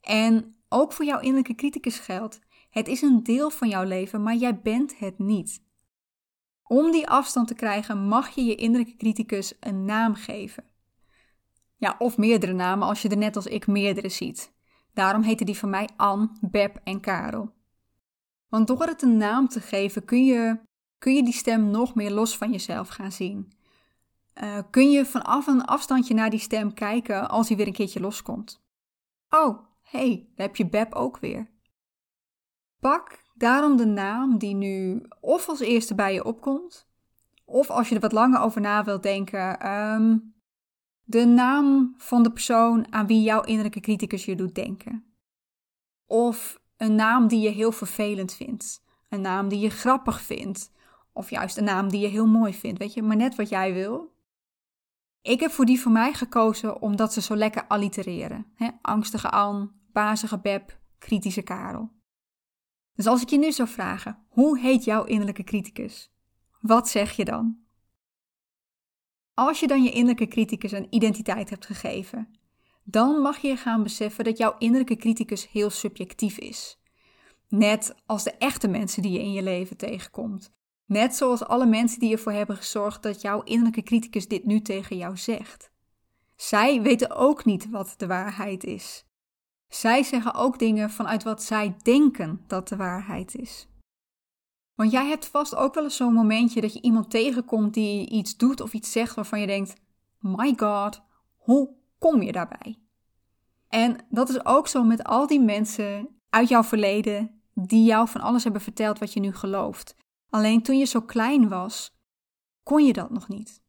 En 0.00 0.56
ook 0.68 0.92
voor 0.92 1.04
jouw 1.04 1.18
innerlijke 1.18 1.54
criticus 1.54 1.98
geldt: 1.98 2.40
het 2.70 2.88
is 2.88 3.02
een 3.02 3.22
deel 3.22 3.50
van 3.50 3.68
jouw 3.68 3.84
leven, 3.84 4.22
maar 4.22 4.34
jij 4.34 4.60
bent 4.60 4.98
het 4.98 5.18
niet. 5.18 5.64
Om 6.62 6.90
die 6.90 7.08
afstand 7.08 7.48
te 7.48 7.54
krijgen, 7.54 7.98
mag 7.98 8.28
je 8.28 8.44
je 8.44 8.54
innerlijke 8.54 8.96
criticus 8.96 9.54
een 9.60 9.84
naam 9.84 10.14
geven. 10.14 10.64
Ja, 11.76 11.96
of 11.98 12.16
meerdere 12.16 12.52
namen 12.52 12.88
als 12.88 13.02
je 13.02 13.08
er 13.08 13.16
net 13.16 13.36
als 13.36 13.46
ik 13.46 13.66
meerdere 13.66 14.08
ziet. 14.08 14.52
Daarom 14.94 15.22
heten 15.22 15.46
die 15.46 15.58
van 15.58 15.70
mij 15.70 15.88
Anne, 15.96 16.28
Beb 16.40 16.80
en 16.84 17.00
Karel. 17.00 17.54
Want 18.48 18.66
door 18.66 18.82
het 18.82 19.02
een 19.02 19.16
naam 19.16 19.48
te 19.48 19.60
geven 19.60 20.04
kun 20.04 20.24
je, 20.24 20.58
kun 20.98 21.14
je 21.14 21.22
die 21.22 21.32
stem 21.32 21.70
nog 21.70 21.94
meer 21.94 22.10
los 22.10 22.36
van 22.36 22.50
jezelf 22.50 22.88
gaan 22.88 23.12
zien. 23.12 23.52
Uh, 24.42 24.58
kun 24.70 24.90
je 24.90 25.06
vanaf 25.06 25.46
een 25.46 25.64
afstandje 25.64 26.14
naar 26.14 26.30
die 26.30 26.38
stem 26.38 26.74
kijken 26.74 27.28
als 27.28 27.48
hij 27.48 27.56
weer 27.56 27.66
een 27.66 27.72
keertje 27.72 28.00
loskomt. 28.00 28.64
Oh, 29.30 29.58
hé, 29.82 29.98
hey, 29.98 30.28
daar 30.34 30.46
heb 30.46 30.56
je 30.56 30.68
Beb 30.68 30.94
ook 30.94 31.18
weer. 31.18 31.50
Pak 32.80 33.24
daarom 33.34 33.76
de 33.76 33.86
naam 33.86 34.38
die 34.38 34.54
nu 34.54 35.06
of 35.20 35.48
als 35.48 35.60
eerste 35.60 35.94
bij 35.94 36.14
je 36.14 36.24
opkomt, 36.24 36.88
of 37.44 37.70
als 37.70 37.88
je 37.88 37.94
er 37.94 38.00
wat 38.00 38.12
langer 38.12 38.40
over 38.40 38.60
na 38.60 38.84
wilt 38.84 39.02
denken, 39.02 39.70
um, 39.70 40.34
de 41.02 41.24
naam 41.24 41.94
van 41.96 42.22
de 42.22 42.32
persoon 42.32 42.92
aan 42.92 43.06
wie 43.06 43.22
jouw 43.22 43.42
innerlijke 43.42 43.80
criticus 43.80 44.24
je 44.24 44.36
doet 44.36 44.54
denken. 44.54 45.04
Of 46.06 46.60
een 46.76 46.94
naam 46.94 47.28
die 47.28 47.40
je 47.40 47.48
heel 47.48 47.72
vervelend 47.72 48.34
vindt. 48.34 48.84
Een 49.08 49.20
naam 49.20 49.48
die 49.48 49.58
je 49.58 49.70
grappig 49.70 50.20
vindt. 50.20 50.72
Of 51.12 51.30
juist 51.30 51.56
een 51.56 51.64
naam 51.64 51.88
die 51.88 52.00
je 52.00 52.06
heel 52.06 52.26
mooi 52.26 52.54
vindt. 52.54 52.78
Weet 52.78 52.94
je, 52.94 53.02
maar 53.02 53.16
net 53.16 53.34
wat 53.34 53.48
jij 53.48 53.72
wil. 53.72 54.14
Ik 55.22 55.40
heb 55.40 55.50
voor 55.50 55.64
die 55.64 55.80
voor 55.80 55.92
mij 55.92 56.12
gekozen 56.12 56.82
omdat 56.82 57.12
ze 57.12 57.20
zo 57.20 57.36
lekker 57.36 57.66
allitereren. 57.66 58.46
Angstige 58.82 59.30
An, 59.30 59.72
bazige 59.92 60.38
Beb, 60.38 60.78
kritische 60.98 61.42
Karel. 61.42 61.90
Dus 62.94 63.06
als 63.06 63.22
ik 63.22 63.28
je 63.28 63.38
nu 63.38 63.52
zou 63.52 63.68
vragen, 63.68 64.18
hoe 64.28 64.58
heet 64.58 64.84
jouw 64.84 65.04
innerlijke 65.04 65.44
criticus? 65.44 66.12
Wat 66.60 66.88
zeg 66.88 67.12
je 67.12 67.24
dan? 67.24 67.58
Als 69.34 69.60
je 69.60 69.66
dan 69.66 69.82
je 69.82 69.90
innerlijke 69.90 70.28
criticus 70.28 70.72
een 70.72 70.86
identiteit 70.90 71.50
hebt 71.50 71.66
gegeven, 71.66 72.28
dan 72.88 73.20
mag 73.20 73.38
je 73.38 73.56
gaan 73.56 73.82
beseffen 73.82 74.24
dat 74.24 74.38
jouw 74.38 74.54
innerlijke 74.58 74.96
criticus 74.96 75.50
heel 75.50 75.70
subjectief 75.70 76.38
is. 76.38 76.78
Net 77.48 77.94
als 78.06 78.24
de 78.24 78.32
echte 78.32 78.68
mensen 78.68 79.02
die 79.02 79.12
je 79.12 79.18
in 79.18 79.32
je 79.32 79.42
leven 79.42 79.76
tegenkomt. 79.76 80.54
Net 80.84 81.14
zoals 81.14 81.44
alle 81.44 81.66
mensen 81.66 82.00
die 82.00 82.12
ervoor 82.12 82.32
hebben 82.32 82.56
gezorgd 82.56 83.02
dat 83.02 83.20
jouw 83.20 83.42
innerlijke 83.42 83.82
criticus 83.82 84.28
dit 84.28 84.44
nu 84.44 84.60
tegen 84.60 84.96
jou 84.96 85.16
zegt. 85.16 85.70
Zij 86.36 86.82
weten 86.82 87.10
ook 87.10 87.44
niet 87.44 87.70
wat 87.70 87.94
de 87.96 88.06
waarheid 88.06 88.64
is. 88.64 89.04
Zij 89.68 90.02
zeggen 90.02 90.34
ook 90.34 90.58
dingen 90.58 90.90
vanuit 90.90 91.22
wat 91.22 91.42
zij 91.42 91.76
denken 91.82 92.44
dat 92.46 92.68
de 92.68 92.76
waarheid 92.76 93.34
is. 93.34 93.68
Want 94.74 94.90
jij 94.90 95.06
hebt 95.06 95.26
vast 95.26 95.54
ook 95.54 95.74
wel 95.74 95.84
eens 95.84 95.96
zo'n 95.96 96.12
momentje 96.12 96.60
dat 96.60 96.72
je 96.72 96.82
iemand 96.82 97.10
tegenkomt 97.10 97.74
die 97.74 98.08
iets 98.08 98.36
doet 98.36 98.60
of 98.60 98.72
iets 98.72 98.92
zegt 98.92 99.14
waarvan 99.14 99.40
je 99.40 99.46
denkt: 99.46 99.74
My 100.18 100.54
God, 100.56 101.02
hoe 101.36 101.75
kom 101.98 102.22
je 102.22 102.32
daarbij? 102.32 102.78
En 103.68 104.06
dat 104.08 104.28
is 104.28 104.44
ook 104.44 104.68
zo 104.68 104.82
met 104.82 105.04
al 105.04 105.26
die 105.26 105.40
mensen 105.40 106.08
uit 106.30 106.48
jouw 106.48 106.62
verleden 106.62 107.42
die 107.54 107.84
jou 107.84 108.08
van 108.08 108.20
alles 108.20 108.42
hebben 108.42 108.62
verteld 108.62 108.98
wat 108.98 109.12
je 109.12 109.20
nu 109.20 109.32
gelooft. 109.32 109.96
Alleen 110.30 110.62
toen 110.62 110.78
je 110.78 110.84
zo 110.84 111.00
klein 111.00 111.48
was, 111.48 111.94
kon 112.62 112.84
je 112.84 112.92
dat 112.92 113.10
nog 113.10 113.28
niet. 113.28 113.62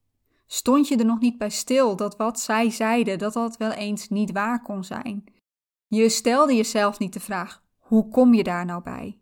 Stond 0.45 0.87
je 0.87 0.97
er 0.97 1.05
nog 1.05 1.19
niet 1.19 1.37
bij 1.37 1.49
stil 1.49 1.95
dat 1.95 2.15
wat 2.15 2.39
zij 2.39 2.69
zeiden, 2.69 3.19
dat 3.19 3.33
dat 3.33 3.57
wel 3.57 3.71
eens 3.71 4.09
niet 4.09 4.31
waar 4.31 4.61
kon 4.61 4.83
zijn. 4.83 5.23
Je 5.87 6.09
stelde 6.09 6.55
jezelf 6.55 6.99
niet 6.99 7.13
de 7.13 7.19
vraag: 7.19 7.63
hoe 7.77 8.09
kom 8.09 8.33
je 8.33 8.43
daar 8.43 8.65
nou 8.65 8.83
bij? 8.83 9.19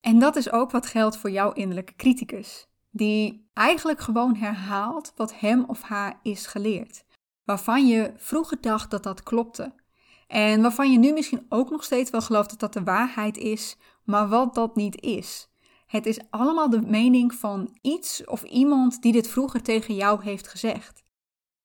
En 0.00 0.18
dat 0.18 0.36
is 0.36 0.52
ook 0.52 0.70
wat 0.70 0.86
geldt 0.86 1.16
voor 1.16 1.30
jouw 1.30 1.52
innerlijke 1.52 1.94
criticus, 1.96 2.68
die 2.90 3.48
eigenlijk 3.52 4.00
gewoon 4.00 4.36
herhaalt 4.36 5.12
wat 5.16 5.38
hem 5.38 5.64
of 5.64 5.82
haar 5.82 6.20
is 6.22 6.46
geleerd, 6.46 7.04
waarvan 7.48 7.86
je 7.86 8.12
vroeger 8.16 8.60
dacht 8.60 8.90
dat 8.90 9.02
dat 9.02 9.22
klopte. 9.22 9.72
En 10.26 10.62
waarvan 10.62 10.92
je 10.92 10.98
nu 10.98 11.12
misschien 11.12 11.46
ook 11.48 11.70
nog 11.70 11.84
steeds 11.84 12.10
wel 12.10 12.20
gelooft 12.20 12.50
dat 12.50 12.60
dat 12.60 12.72
de 12.72 12.82
waarheid 12.82 13.36
is, 13.36 13.76
maar 14.04 14.28
wat 14.28 14.54
dat 14.54 14.76
niet 14.76 15.00
is. 15.00 15.48
Het 15.86 16.06
is 16.06 16.20
allemaal 16.30 16.70
de 16.70 16.80
mening 16.80 17.34
van 17.34 17.78
iets 17.82 18.24
of 18.24 18.42
iemand 18.42 19.02
die 19.02 19.12
dit 19.12 19.28
vroeger 19.28 19.62
tegen 19.62 19.94
jou 19.94 20.22
heeft 20.22 20.48
gezegd. 20.48 21.04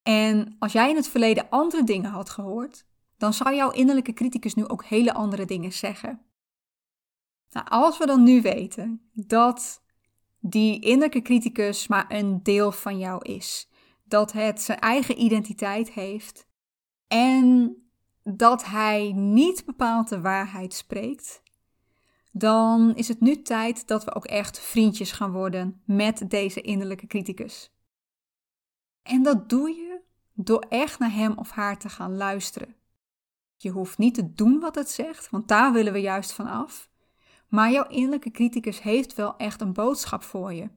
En 0.03 0.55
als 0.59 0.71
jij 0.71 0.89
in 0.89 0.95
het 0.95 1.07
verleden 1.07 1.49
andere 1.49 1.83
dingen 1.83 2.11
had 2.11 2.29
gehoord, 2.29 2.85
dan 3.17 3.33
zou 3.33 3.55
jouw 3.55 3.71
innerlijke 3.71 4.13
criticus 4.13 4.53
nu 4.53 4.67
ook 4.67 4.83
hele 4.83 5.13
andere 5.13 5.45
dingen 5.45 5.73
zeggen. 5.73 6.21
Nou, 7.49 7.67
als 7.69 7.97
we 7.97 8.05
dan 8.05 8.23
nu 8.23 8.41
weten 8.41 9.09
dat 9.13 9.83
die 10.39 10.79
innerlijke 10.79 11.21
criticus 11.21 11.87
maar 11.87 12.05
een 12.07 12.43
deel 12.43 12.71
van 12.71 12.97
jou 12.97 13.21
is, 13.21 13.67
dat 14.03 14.31
het 14.31 14.61
zijn 14.61 14.79
eigen 14.79 15.21
identiteit 15.21 15.91
heeft 15.91 16.47
en 17.07 17.75
dat 18.23 18.65
hij 18.65 19.11
niet 19.11 19.65
bepaald 19.65 20.09
de 20.09 20.21
waarheid 20.21 20.73
spreekt, 20.73 21.41
dan 22.31 22.95
is 22.95 23.07
het 23.07 23.19
nu 23.19 23.41
tijd 23.41 23.87
dat 23.87 24.03
we 24.03 24.15
ook 24.15 24.25
echt 24.25 24.59
vriendjes 24.59 25.11
gaan 25.11 25.31
worden 25.31 25.81
met 25.85 26.23
deze 26.27 26.61
innerlijke 26.61 27.07
criticus. 27.07 27.71
En 29.01 29.23
dat 29.23 29.49
doe 29.49 29.69
je 29.69 30.01
door 30.33 30.65
echt 30.69 30.99
naar 30.99 31.13
hem 31.13 31.37
of 31.37 31.51
haar 31.51 31.79
te 31.79 31.89
gaan 31.89 32.15
luisteren. 32.15 32.75
Je 33.57 33.69
hoeft 33.69 33.97
niet 33.97 34.13
te 34.13 34.33
doen 34.33 34.59
wat 34.59 34.75
het 34.75 34.89
zegt, 34.89 35.29
want 35.29 35.47
daar 35.47 35.73
willen 35.73 35.93
we 35.93 35.99
juist 35.99 36.31
van 36.31 36.47
af. 36.47 36.89
Maar 37.47 37.71
jouw 37.71 37.87
innerlijke 37.87 38.31
criticus 38.31 38.81
heeft 38.81 39.13
wel 39.13 39.37
echt 39.37 39.61
een 39.61 39.73
boodschap 39.73 40.23
voor 40.23 40.53
je. 40.53 40.69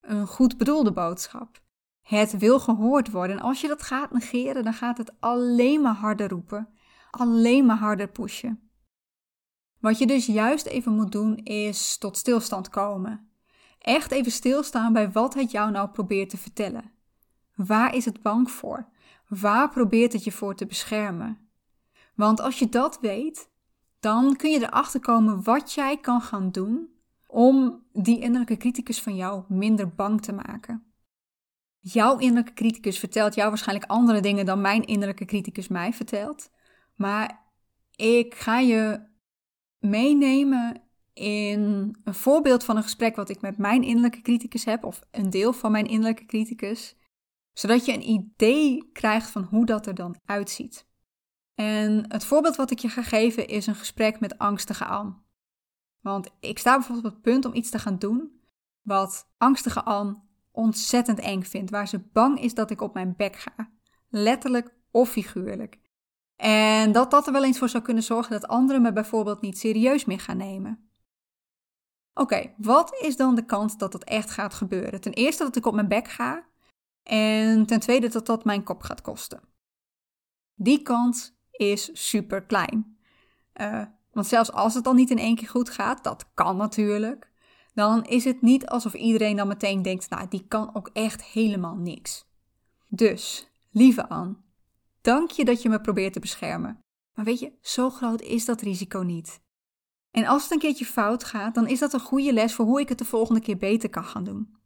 Een 0.00 0.26
goed 0.26 0.56
bedoelde 0.56 0.92
boodschap. 0.92 1.62
Het 2.04 2.38
wil 2.38 2.60
gehoord 2.60 3.10
worden. 3.10 3.36
En 3.36 3.42
als 3.42 3.60
je 3.60 3.68
dat 3.68 3.82
gaat 3.82 4.12
negeren, 4.12 4.64
dan 4.64 4.74
gaat 4.74 4.98
het 4.98 5.12
alleen 5.20 5.80
maar 5.80 5.94
harder 5.94 6.28
roepen, 6.28 6.68
alleen 7.10 7.66
maar 7.66 7.76
harder 7.76 8.08
pushen. 8.08 8.70
Wat 9.80 9.98
je 9.98 10.06
dus 10.06 10.26
juist 10.26 10.66
even 10.66 10.92
moet 10.92 11.12
doen, 11.12 11.36
is 11.36 11.98
tot 11.98 12.16
stilstand 12.16 12.68
komen. 12.68 13.28
Echt 13.78 14.10
even 14.10 14.32
stilstaan 14.32 14.92
bij 14.92 15.12
wat 15.12 15.34
het 15.34 15.50
jou 15.50 15.70
nou 15.70 15.88
probeert 15.88 16.30
te 16.30 16.36
vertellen. 16.36 16.92
Waar 17.54 17.94
is 17.94 18.04
het 18.04 18.22
bang 18.22 18.50
voor? 18.50 18.88
Waar 19.28 19.70
probeert 19.70 20.12
het 20.12 20.24
je 20.24 20.32
voor 20.32 20.54
te 20.54 20.66
beschermen? 20.66 21.38
Want 22.14 22.40
als 22.40 22.58
je 22.58 22.68
dat 22.68 22.98
weet, 23.00 23.50
dan 24.00 24.36
kun 24.36 24.50
je 24.50 24.62
erachter 24.62 25.00
komen 25.00 25.42
wat 25.42 25.72
jij 25.72 25.96
kan 25.96 26.20
gaan 26.20 26.50
doen 26.50 26.88
om 27.26 27.82
die 27.92 28.20
innerlijke 28.20 28.56
criticus 28.56 29.02
van 29.02 29.16
jou 29.16 29.44
minder 29.48 29.94
bang 29.94 30.22
te 30.22 30.32
maken. 30.32 30.93
Jouw 31.86 32.18
innerlijke 32.18 32.52
criticus 32.52 32.98
vertelt 32.98 33.34
jou 33.34 33.48
waarschijnlijk 33.48 33.90
andere 33.90 34.20
dingen 34.20 34.46
dan 34.46 34.60
mijn 34.60 34.84
innerlijke 34.84 35.24
criticus 35.24 35.68
mij 35.68 35.92
vertelt. 35.92 36.50
Maar 36.94 37.50
ik 37.96 38.34
ga 38.34 38.58
je 38.58 39.06
meenemen 39.78 40.82
in 41.12 41.96
een 42.04 42.14
voorbeeld 42.14 42.64
van 42.64 42.76
een 42.76 42.82
gesprek 42.82 43.16
wat 43.16 43.28
ik 43.28 43.40
met 43.40 43.58
mijn 43.58 43.82
innerlijke 43.82 44.20
criticus 44.20 44.64
heb, 44.64 44.84
of 44.84 45.00
een 45.10 45.30
deel 45.30 45.52
van 45.52 45.72
mijn 45.72 45.86
innerlijke 45.86 46.24
criticus, 46.24 46.96
zodat 47.52 47.84
je 47.84 47.92
een 47.92 48.08
idee 48.08 48.90
krijgt 48.92 49.30
van 49.30 49.42
hoe 49.42 49.66
dat 49.66 49.86
er 49.86 49.94
dan 49.94 50.20
uitziet. 50.24 50.88
En 51.54 52.04
het 52.08 52.24
voorbeeld 52.24 52.56
wat 52.56 52.70
ik 52.70 52.78
je 52.78 52.88
ga 52.88 53.02
geven 53.02 53.48
is 53.48 53.66
een 53.66 53.74
gesprek 53.74 54.20
met 54.20 54.38
angstige 54.38 54.84
Anne. 54.84 55.14
Want 56.00 56.30
ik 56.40 56.58
sta 56.58 56.74
bijvoorbeeld 56.74 57.06
op 57.06 57.12
het 57.12 57.22
punt 57.22 57.44
om 57.44 57.54
iets 57.54 57.70
te 57.70 57.78
gaan 57.78 57.98
doen 57.98 58.40
wat 58.82 59.32
angstige 59.38 59.82
Anne 59.82 60.22
ontzettend 60.54 61.18
eng 61.18 61.42
vindt, 61.42 61.70
waar 61.70 61.88
ze 61.88 61.98
bang 62.12 62.40
is 62.40 62.54
dat 62.54 62.70
ik 62.70 62.80
op 62.80 62.94
mijn 62.94 63.14
bek 63.16 63.36
ga. 63.36 63.70
Letterlijk 64.08 64.74
of 64.90 65.10
figuurlijk. 65.10 65.78
En 66.36 66.92
dat 66.92 67.10
dat 67.10 67.26
er 67.26 67.32
wel 67.32 67.44
eens 67.44 67.58
voor 67.58 67.68
zou 67.68 67.82
kunnen 67.82 68.02
zorgen 68.02 68.32
dat 68.32 68.48
anderen 68.48 68.82
me 68.82 68.92
bijvoorbeeld 68.92 69.40
niet 69.40 69.58
serieus 69.58 70.04
meer 70.04 70.20
gaan 70.20 70.36
nemen. 70.36 70.88
Oké, 72.14 72.54
wat 72.56 72.98
is 73.00 73.16
dan 73.16 73.34
de 73.34 73.44
kans 73.44 73.78
dat 73.78 73.92
dat 73.92 74.04
echt 74.04 74.30
gaat 74.30 74.54
gebeuren? 74.54 75.00
Ten 75.00 75.12
eerste 75.12 75.42
dat 75.42 75.56
ik 75.56 75.66
op 75.66 75.74
mijn 75.74 75.88
bek 75.88 76.08
ga. 76.08 76.46
En 77.02 77.66
ten 77.66 77.80
tweede 77.80 78.08
dat 78.08 78.26
dat 78.26 78.44
mijn 78.44 78.62
kop 78.62 78.82
gaat 78.82 79.00
kosten. 79.00 79.40
Die 80.54 80.82
kans 80.82 81.34
is 81.50 82.08
super 82.08 82.42
klein. 82.42 82.98
Uh, 83.54 83.84
want 84.12 84.26
zelfs 84.26 84.52
als 84.52 84.74
het 84.74 84.84
dan 84.84 84.96
niet 84.96 85.10
in 85.10 85.18
één 85.18 85.34
keer 85.34 85.48
goed 85.48 85.70
gaat, 85.70 86.04
dat 86.04 86.30
kan 86.34 86.56
natuurlijk, 86.56 87.32
dan 87.74 88.04
is 88.04 88.24
het 88.24 88.42
niet 88.42 88.66
alsof 88.66 88.94
iedereen 88.94 89.36
dan 89.36 89.48
meteen 89.48 89.82
denkt, 89.82 90.10
nou, 90.10 90.28
die 90.28 90.44
kan 90.48 90.74
ook 90.74 90.90
echt 90.92 91.24
helemaal 91.24 91.76
niks. 91.76 92.24
Dus, 92.88 93.48
lieve 93.70 94.08
Anne, 94.08 94.36
dank 95.00 95.30
je 95.30 95.44
dat 95.44 95.62
je 95.62 95.68
me 95.68 95.80
probeert 95.80 96.12
te 96.12 96.20
beschermen. 96.20 96.78
Maar 97.14 97.24
weet 97.24 97.40
je, 97.40 97.52
zo 97.60 97.90
groot 97.90 98.20
is 98.20 98.44
dat 98.44 98.60
risico 98.60 99.00
niet. 99.00 99.40
En 100.10 100.26
als 100.26 100.42
het 100.42 100.52
een 100.52 100.58
keertje 100.58 100.84
fout 100.84 101.24
gaat, 101.24 101.54
dan 101.54 101.68
is 101.68 101.78
dat 101.78 101.92
een 101.92 102.00
goede 102.00 102.32
les 102.32 102.54
voor 102.54 102.64
hoe 102.64 102.80
ik 102.80 102.88
het 102.88 102.98
de 102.98 103.04
volgende 103.04 103.40
keer 103.40 103.56
beter 103.56 103.90
kan 103.90 104.04
gaan 104.04 104.24
doen. 104.24 104.56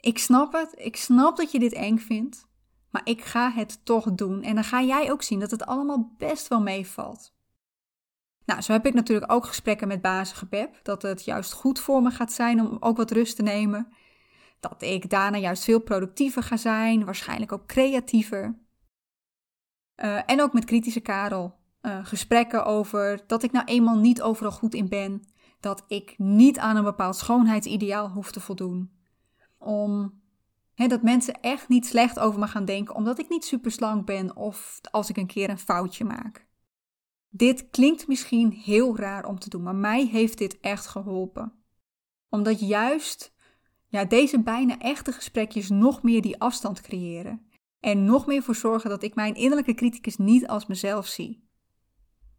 Ik 0.00 0.18
snap 0.18 0.52
het, 0.52 0.74
ik 0.76 0.96
snap 0.96 1.36
dat 1.36 1.52
je 1.52 1.58
dit 1.58 1.72
eng 1.72 1.98
vindt, 1.98 2.46
maar 2.90 3.02
ik 3.04 3.24
ga 3.24 3.50
het 3.50 3.84
toch 3.84 4.12
doen 4.12 4.42
en 4.42 4.54
dan 4.54 4.64
ga 4.64 4.82
jij 4.82 5.10
ook 5.12 5.22
zien 5.22 5.40
dat 5.40 5.50
het 5.50 5.66
allemaal 5.66 6.14
best 6.18 6.48
wel 6.48 6.60
meevalt. 6.60 7.36
Nou, 8.48 8.60
zo 8.60 8.72
heb 8.72 8.86
ik 8.86 8.94
natuurlijk 8.94 9.32
ook 9.32 9.46
gesprekken 9.46 9.88
met 9.88 10.02
bazige 10.02 10.46
Pep, 10.46 10.80
dat 10.82 11.02
het 11.02 11.24
juist 11.24 11.52
goed 11.52 11.80
voor 11.80 12.02
me 12.02 12.10
gaat 12.10 12.32
zijn 12.32 12.60
om 12.60 12.76
ook 12.80 12.96
wat 12.96 13.10
rust 13.10 13.36
te 13.36 13.42
nemen. 13.42 13.92
Dat 14.60 14.82
ik 14.82 15.10
daarna 15.10 15.38
juist 15.38 15.64
veel 15.64 15.80
productiever 15.80 16.42
ga 16.42 16.56
zijn, 16.56 17.04
waarschijnlijk 17.04 17.52
ook 17.52 17.66
creatiever. 17.66 18.58
Uh, 19.96 20.20
en 20.26 20.42
ook 20.42 20.52
met 20.52 20.64
kritische 20.64 21.00
Karel. 21.00 21.54
Uh, 21.82 21.98
gesprekken 22.02 22.64
over 22.64 23.20
dat 23.26 23.42
ik 23.42 23.52
nou 23.52 23.64
eenmaal 23.64 23.96
niet 23.96 24.22
overal 24.22 24.52
goed 24.52 24.74
in 24.74 24.88
ben. 24.88 25.22
Dat 25.60 25.84
ik 25.88 26.14
niet 26.18 26.58
aan 26.58 26.76
een 26.76 26.84
bepaald 26.84 27.16
schoonheidsideaal 27.16 28.08
hoef 28.08 28.32
te 28.32 28.40
voldoen. 28.40 28.90
Om 29.58 30.20
dat 30.74 31.02
mensen 31.02 31.40
echt 31.40 31.68
niet 31.68 31.86
slecht 31.86 32.18
over 32.18 32.40
me 32.40 32.46
gaan 32.46 32.64
denken 32.64 32.94
omdat 32.94 33.18
ik 33.18 33.28
niet 33.28 33.44
super 33.44 33.70
slank 33.70 34.06
ben 34.06 34.36
of 34.36 34.80
als 34.90 35.08
ik 35.08 35.16
een 35.16 35.26
keer 35.26 35.50
een 35.50 35.58
foutje 35.58 36.04
maak. 36.04 36.47
Dit 37.28 37.70
klinkt 37.70 38.06
misschien 38.06 38.52
heel 38.52 38.96
raar 38.96 39.24
om 39.24 39.38
te 39.38 39.48
doen, 39.48 39.62
maar 39.62 39.74
mij 39.74 40.06
heeft 40.06 40.38
dit 40.38 40.60
echt 40.60 40.86
geholpen. 40.86 41.52
Omdat 42.28 42.60
juist 42.60 43.34
ja, 43.86 44.04
deze 44.04 44.42
bijna 44.42 44.78
echte 44.78 45.12
gesprekjes 45.12 45.68
nog 45.68 46.02
meer 46.02 46.22
die 46.22 46.40
afstand 46.40 46.80
creëren. 46.80 47.46
En 47.80 48.04
nog 48.04 48.26
meer 48.26 48.42
voor 48.42 48.54
zorgen 48.54 48.90
dat 48.90 49.02
ik 49.02 49.14
mijn 49.14 49.34
innerlijke 49.34 49.74
criticus 49.74 50.16
niet 50.16 50.46
als 50.46 50.66
mezelf 50.66 51.06
zie. 51.06 51.46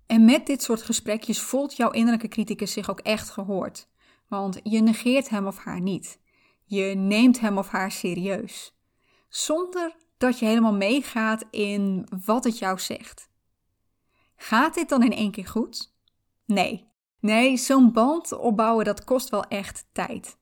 En 0.06 0.26
met 0.26 0.46
dit 0.46 0.64
soort 0.64 0.82
gesprekjes 0.82 1.42
voelt 1.42 1.76
jouw 1.76 1.92
innerlijke 1.92 2.28
criticus 2.28 2.72
zich 2.72 2.90
ook 2.90 3.00
echt 3.00 3.30
gehoord. 3.30 3.90
Want 4.28 4.60
je 4.64 4.80
negeert 4.80 5.30
hem 5.30 5.48
of 5.48 5.58
haar 5.58 5.82
niet. 5.82 6.20
Je 6.66 6.84
neemt 6.84 7.40
hem 7.40 7.58
of 7.58 7.68
haar 7.68 7.92
serieus. 7.92 8.78
Zonder 9.30 9.96
dat 10.18 10.40
je 10.40 10.46
helemaal 10.46 10.74
meegaat 10.74 11.46
in 11.52 12.08
wat 12.26 12.44
het 12.44 12.58
jou 12.58 12.80
zegt. 12.80 13.29
Gaat 14.42 14.74
dit 14.74 14.90
dan 14.90 15.04
in 15.04 15.14
één 15.14 15.32
keer 15.32 15.48
goed? 15.48 15.94
Nee. 16.46 16.88
Nee, 17.20 17.58
zo'n 17.58 17.92
band 17.92 18.32
opbouwen 18.32 18.86
dat 18.86 19.04
kost 19.04 19.30
wel 19.30 19.44
echt 19.44 19.86
tijd. 19.92 20.38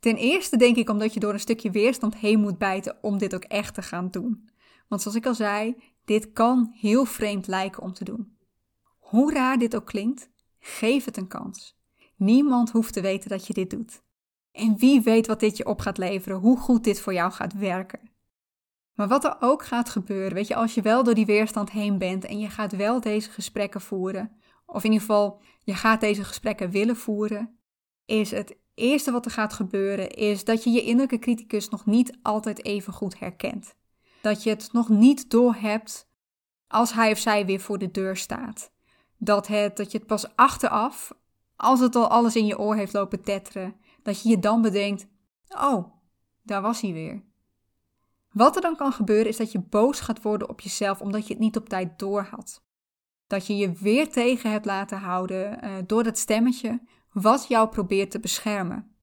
Ten 0.00 0.16
eerste 0.16 0.56
denk 0.56 0.76
ik 0.76 0.88
omdat 0.88 1.14
je 1.14 1.20
door 1.20 1.32
een 1.32 1.40
stukje 1.40 1.70
weerstand 1.70 2.16
heen 2.16 2.40
moet 2.40 2.58
bijten 2.58 2.98
om 3.02 3.18
dit 3.18 3.34
ook 3.34 3.44
echt 3.44 3.74
te 3.74 3.82
gaan 3.82 4.10
doen. 4.10 4.48
Want 4.88 5.02
zoals 5.02 5.16
ik 5.16 5.26
al 5.26 5.34
zei, 5.34 5.76
dit 6.04 6.32
kan 6.32 6.72
heel 6.74 7.04
vreemd 7.04 7.46
lijken 7.46 7.82
om 7.82 7.92
te 7.92 8.04
doen. 8.04 8.36
Hoe 8.98 9.32
raar 9.32 9.58
dit 9.58 9.76
ook 9.76 9.86
klinkt, 9.86 10.30
geef 10.58 11.04
het 11.04 11.16
een 11.16 11.28
kans. 11.28 11.78
Niemand 12.16 12.70
hoeft 12.70 12.92
te 12.92 13.00
weten 13.00 13.28
dat 13.30 13.46
je 13.46 13.54
dit 13.54 13.70
doet. 13.70 14.02
En 14.52 14.76
wie 14.76 15.00
weet 15.00 15.26
wat 15.26 15.40
dit 15.40 15.56
je 15.56 15.66
op 15.66 15.80
gaat 15.80 15.98
leveren, 15.98 16.38
hoe 16.38 16.58
goed 16.58 16.84
dit 16.84 17.00
voor 17.00 17.12
jou 17.12 17.32
gaat 17.32 17.52
werken. 17.52 18.00
Maar 18.94 19.08
wat 19.08 19.24
er 19.24 19.36
ook 19.40 19.64
gaat 19.64 19.88
gebeuren, 19.88 20.34
weet 20.34 20.48
je, 20.48 20.54
als 20.54 20.74
je 20.74 20.82
wel 20.82 21.04
door 21.04 21.14
die 21.14 21.26
weerstand 21.26 21.70
heen 21.70 21.98
bent 21.98 22.24
en 22.24 22.38
je 22.38 22.48
gaat 22.48 22.76
wel 22.76 23.00
deze 23.00 23.30
gesprekken 23.30 23.80
voeren, 23.80 24.30
of 24.66 24.84
in 24.84 24.92
ieder 24.92 25.06
geval 25.06 25.40
je 25.64 25.74
gaat 25.74 26.00
deze 26.00 26.24
gesprekken 26.24 26.70
willen 26.70 26.96
voeren, 26.96 27.58
is 28.04 28.30
het 28.30 28.56
eerste 28.74 29.12
wat 29.12 29.24
er 29.24 29.30
gaat 29.30 29.52
gebeuren, 29.52 30.10
is 30.10 30.44
dat 30.44 30.64
je 30.64 30.70
je 30.70 30.82
innerlijke 30.82 31.18
criticus 31.18 31.68
nog 31.68 31.86
niet 31.86 32.18
altijd 32.22 32.64
even 32.64 32.92
goed 32.92 33.18
herkent. 33.18 33.74
Dat 34.20 34.42
je 34.42 34.50
het 34.50 34.68
nog 34.72 34.88
niet 34.88 35.30
doorhebt 35.30 36.08
als 36.68 36.92
hij 36.92 37.10
of 37.10 37.18
zij 37.18 37.46
weer 37.46 37.60
voor 37.60 37.78
de 37.78 37.90
deur 37.90 38.16
staat. 38.16 38.72
Dat, 39.16 39.46
het, 39.46 39.76
dat 39.76 39.92
je 39.92 39.98
het 39.98 40.06
pas 40.06 40.36
achteraf, 40.36 41.12
als 41.56 41.80
het 41.80 41.96
al 41.96 42.08
alles 42.08 42.36
in 42.36 42.46
je 42.46 42.58
oor 42.58 42.74
heeft 42.74 42.92
lopen 42.92 43.22
tetteren, 43.22 43.74
dat 44.02 44.22
je 44.22 44.28
je 44.28 44.38
dan 44.38 44.62
bedenkt: 44.62 45.06
oh, 45.48 45.92
daar 46.42 46.62
was 46.62 46.80
hij 46.80 46.92
weer. 46.92 47.22
Wat 48.34 48.56
er 48.56 48.62
dan 48.62 48.76
kan 48.76 48.92
gebeuren 48.92 49.26
is 49.26 49.36
dat 49.36 49.52
je 49.52 49.60
boos 49.60 50.00
gaat 50.00 50.22
worden 50.22 50.48
op 50.48 50.60
jezelf 50.60 51.00
omdat 51.00 51.26
je 51.26 51.32
het 51.32 51.42
niet 51.42 51.56
op 51.56 51.68
tijd 51.68 51.98
doorhad. 51.98 52.64
Dat 53.26 53.46
je 53.46 53.56
je 53.56 53.72
weer 53.72 54.10
tegen 54.10 54.50
hebt 54.50 54.64
laten 54.64 54.98
houden 54.98 55.64
uh, 55.64 55.72
door 55.86 56.02
dat 56.02 56.18
stemmetje 56.18 56.80
wat 57.12 57.48
jou 57.48 57.68
probeert 57.68 58.10
te 58.10 58.20
beschermen. 58.20 58.96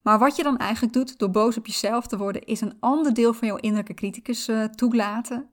Maar 0.00 0.18
wat 0.18 0.36
je 0.36 0.42
dan 0.42 0.56
eigenlijk 0.56 0.92
doet 0.92 1.18
door 1.18 1.30
boos 1.30 1.56
op 1.56 1.66
jezelf 1.66 2.06
te 2.06 2.18
worden, 2.18 2.44
is 2.44 2.60
een 2.60 2.76
ander 2.80 3.14
deel 3.14 3.34
van 3.34 3.48
jouw 3.48 3.56
innerlijke 3.56 3.94
criticus 3.94 4.48
uh, 4.48 4.64
toelaten, 4.64 5.50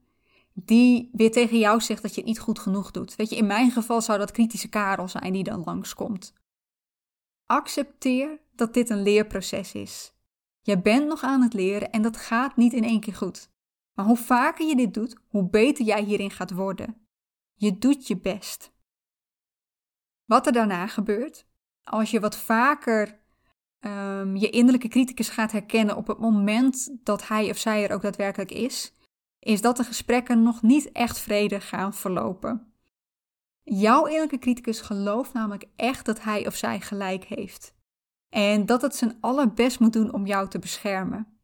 die 0.53 1.09
weer 1.11 1.31
tegen 1.31 1.59
jou 1.59 1.81
zegt 1.81 2.01
dat 2.01 2.11
je 2.11 2.17
het 2.17 2.29
niet 2.29 2.39
goed 2.39 2.59
genoeg 2.59 2.91
doet. 2.91 3.15
Weet 3.15 3.29
je, 3.29 3.35
in 3.35 3.47
mijn 3.47 3.71
geval 3.71 4.01
zou 4.01 4.17
dat 4.19 4.31
kritische 4.31 4.69
Karel 4.69 5.07
zijn 5.07 5.33
die 5.33 5.43
dan 5.43 5.61
langskomt. 5.65 6.33
Accepteer 7.45 8.39
dat 8.55 8.73
dit 8.73 8.89
een 8.89 9.01
leerproces 9.01 9.73
is. 9.73 10.13
Je 10.69 10.81
bent 10.81 11.07
nog 11.07 11.23
aan 11.23 11.41
het 11.41 11.53
leren 11.53 11.91
en 11.91 12.01
dat 12.01 12.17
gaat 12.17 12.55
niet 12.55 12.73
in 12.73 12.83
één 12.83 12.99
keer 12.99 13.15
goed. 13.15 13.49
Maar 13.93 14.05
hoe 14.05 14.17
vaker 14.17 14.67
je 14.67 14.75
dit 14.75 14.93
doet, 14.93 15.15
hoe 15.27 15.49
beter 15.49 15.85
jij 15.85 16.03
hierin 16.03 16.31
gaat 16.31 16.51
worden. 16.51 17.07
Je 17.53 17.77
doet 17.77 18.07
je 18.07 18.17
best. 18.17 18.71
Wat 20.25 20.45
er 20.45 20.51
daarna 20.51 20.87
gebeurt, 20.87 21.45
als 21.83 22.11
je 22.11 22.19
wat 22.19 22.37
vaker 22.37 23.19
um, 23.79 24.35
je 24.35 24.49
innerlijke 24.49 24.87
criticus 24.87 25.29
gaat 25.29 25.51
herkennen 25.51 25.97
op 25.97 26.07
het 26.07 26.19
moment 26.19 26.97
dat 27.03 27.27
hij 27.27 27.49
of 27.49 27.57
zij 27.57 27.83
er 27.83 27.93
ook 27.93 28.01
daadwerkelijk 28.01 28.51
is, 28.51 28.93
is 29.39 29.61
dat 29.61 29.77
de 29.77 29.83
gesprekken 29.83 30.43
nog 30.43 30.61
niet 30.61 30.91
echt 30.91 31.19
vredig 31.19 31.69
gaan 31.69 31.93
verlopen. 31.93 32.73
Jouw 33.63 34.05
innerlijke 34.05 34.39
criticus 34.39 34.81
gelooft 34.81 35.33
namelijk 35.33 35.65
echt 35.75 36.05
dat 36.05 36.23
hij 36.23 36.47
of 36.47 36.55
zij 36.55 36.81
gelijk 36.81 37.23
heeft. 37.23 37.77
En 38.29 38.65
dat 38.65 38.81
het 38.81 38.95
zijn 38.95 39.17
allerbest 39.19 39.79
moet 39.79 39.93
doen 39.93 40.13
om 40.13 40.25
jou 40.25 40.49
te 40.49 40.59
beschermen. 40.59 41.39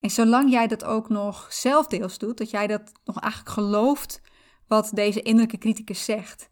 En 0.00 0.10
zolang 0.10 0.50
jij 0.50 0.66
dat 0.66 0.84
ook 0.84 1.08
nog 1.08 1.52
zelf 1.52 1.86
deels 1.86 2.18
doet, 2.18 2.38
dat 2.38 2.50
jij 2.50 2.66
dat 2.66 2.92
nog 3.04 3.20
eigenlijk 3.20 3.52
gelooft 3.52 4.20
wat 4.66 4.90
deze 4.94 5.22
innerlijke 5.22 5.58
criticus 5.58 6.04
zegt, 6.04 6.50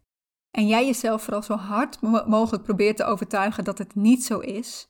en 0.54 0.66
jij 0.66 0.86
jezelf 0.86 1.22
vooral 1.22 1.42
zo 1.42 1.54
hard 1.54 2.00
mogelijk 2.26 2.62
probeert 2.62 2.96
te 2.96 3.04
overtuigen 3.04 3.64
dat 3.64 3.78
het 3.78 3.94
niet 3.94 4.24
zo 4.24 4.38
is, 4.38 4.88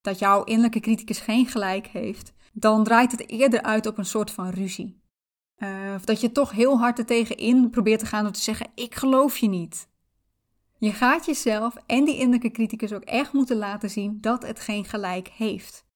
dat 0.00 0.18
jouw 0.18 0.44
innerlijke 0.44 0.80
criticus 0.80 1.18
geen 1.18 1.46
gelijk 1.46 1.86
heeft, 1.86 2.32
dan 2.52 2.84
draait 2.84 3.10
het 3.10 3.28
eerder 3.28 3.62
uit 3.62 3.86
op 3.86 3.98
een 3.98 4.04
soort 4.04 4.30
van 4.30 4.48
ruzie. 4.48 5.02
Uh, 5.56 5.92
of 5.94 6.04
dat 6.04 6.20
je 6.20 6.32
toch 6.32 6.50
heel 6.50 6.78
hard 6.78 6.98
er 6.98 7.06
tegenin 7.06 7.70
probeert 7.70 8.00
te 8.00 8.06
gaan 8.06 8.22
door 8.22 8.32
te 8.32 8.40
zeggen: 8.40 8.70
Ik 8.74 8.94
geloof 8.94 9.36
je 9.36 9.48
niet. 9.48 9.88
Je 10.84 10.92
gaat 10.92 11.26
jezelf 11.26 11.74
en 11.86 12.04
die 12.04 12.14
innerlijke 12.14 12.50
criticus 12.50 12.92
ook 12.92 13.02
echt 13.02 13.32
moeten 13.32 13.56
laten 13.56 13.90
zien 13.90 14.20
dat 14.20 14.46
het 14.46 14.60
geen 14.60 14.84
gelijk 14.84 15.28
heeft. 15.28 15.86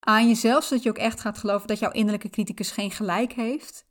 Aan 0.00 0.28
jezelf, 0.28 0.64
zodat 0.64 0.82
je 0.82 0.88
ook 0.88 0.98
echt 0.98 1.20
gaat 1.20 1.38
geloven 1.38 1.68
dat 1.68 1.78
jouw 1.78 1.90
innerlijke 1.90 2.28
criticus 2.28 2.70
geen 2.70 2.90
gelijk 2.90 3.32
heeft. 3.32 3.86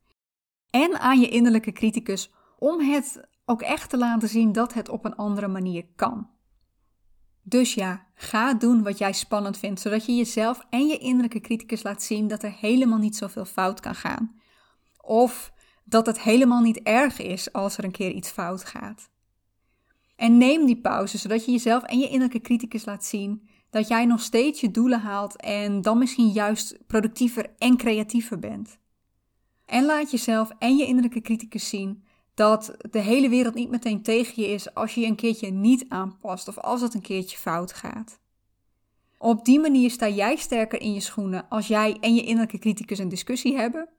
En 0.69 1.00
aan 1.00 1.19
je 1.19 1.30
innerlijke 1.30 1.72
criticus 1.72 2.32
om 2.60 2.80
het 2.80 3.28
ook 3.46 3.62
echt 3.62 3.89
te 3.89 3.98
laten 3.98 4.30
zien 4.30 4.52
dat 4.52 4.74
het 4.74 4.89
op 4.89 5.06
een 5.06 5.15
andere 5.15 5.48
manier 5.48 5.86
kan. 5.96 6.30
Dus 7.41 7.74
ja, 7.74 8.08
ga 8.15 8.54
doen 8.54 8.84
wat 8.84 8.98
jij 8.98 9.13
spannend 9.13 9.58
vindt, 9.58 9.82
zodat 9.82 10.06
je 10.06 10.15
jezelf 10.15 10.65
en 10.69 10.88
je 10.88 10.98
innerlijke 10.98 11.39
criticus 11.39 11.84
laat 11.84 12.04
zien 12.04 12.28
dat 12.28 12.43
er 12.43 12.56
helemaal 12.60 13.00
niet 13.00 13.15
zoveel 13.15 13.46
fout 13.46 13.80
kan 13.80 13.96
gaan. 13.96 14.39
Of 14.98 15.54
dat 15.84 16.06
het 16.06 16.22
helemaal 16.22 16.62
niet 16.62 16.82
erg 16.82 17.19
is 17.19 17.54
als 17.54 17.78
er 17.78 17.84
een 17.84 17.91
keer 17.91 18.12
iets 18.12 18.30
fout 18.30 18.65
gaat. 18.65 19.12
En 20.24 20.38
neem 20.38 20.66
die 20.66 20.82
pauze, 20.82 21.18
zodat 21.18 21.46
je 21.46 21.52
jezelf 21.52 21.84
en 21.84 22.00
je 22.00 22.06
innerlijke 22.06 22.42
criticus 22.42 22.86
laat 22.86 23.06
zien 23.06 23.48
dat 23.70 23.88
jij 23.88 24.06
nog 24.06 24.22
steeds 24.22 24.62
je 24.62 24.72
doelen 24.72 25.00
haalt 25.00 25.36
en 25.36 25.82
dan 25.82 25.98
misschien 25.98 26.30
juist 26.30 26.78
productiever 26.88 27.54
en 27.58 27.78
creatiever 27.78 28.40
bent. 28.40 28.78
En 29.66 29.86
laat 29.86 30.12
jezelf 30.12 30.50
en 30.60 30.78
je 30.78 30.86
innerlijke 30.86 31.22
criticus 31.22 31.70
zien 31.70 32.04
dat 32.34 32.76
de 32.92 33.00
hele 33.00 33.30
wereld 33.30 33.54
niet 33.54 33.70
meteen 33.70 34.02
tegen 34.02 34.44
je 34.44 34.50
is 34.50 34.74
als 34.74 34.94
je 34.94 35.02
je 35.02 35.08
een 35.08 35.16
keertje 35.16 35.52
niet 35.52 35.86
aanpast 35.90 36.48
of 36.48 36.58
als 36.58 36.82
het 36.82 36.94
een 36.94 37.02
keertje 37.02 37.38
fout 37.38 37.74
gaat. 37.74 38.20
Op 39.18 39.46
die 39.46 39.60
manier 39.60 39.92
sta 39.92 40.10
jij 40.10 40.36
sterker 40.36 40.82
in 40.82 40.94
je 40.94 41.00
schoenen 41.00 41.50
als 41.50 41.68
jij 41.68 41.98
en 42.00 42.16
je 42.16 42.22
innerlijke 42.22 42.60
criticus 42.60 43.00
een 43.00 43.10
discussie 43.10 43.56
hebben. 43.56 43.90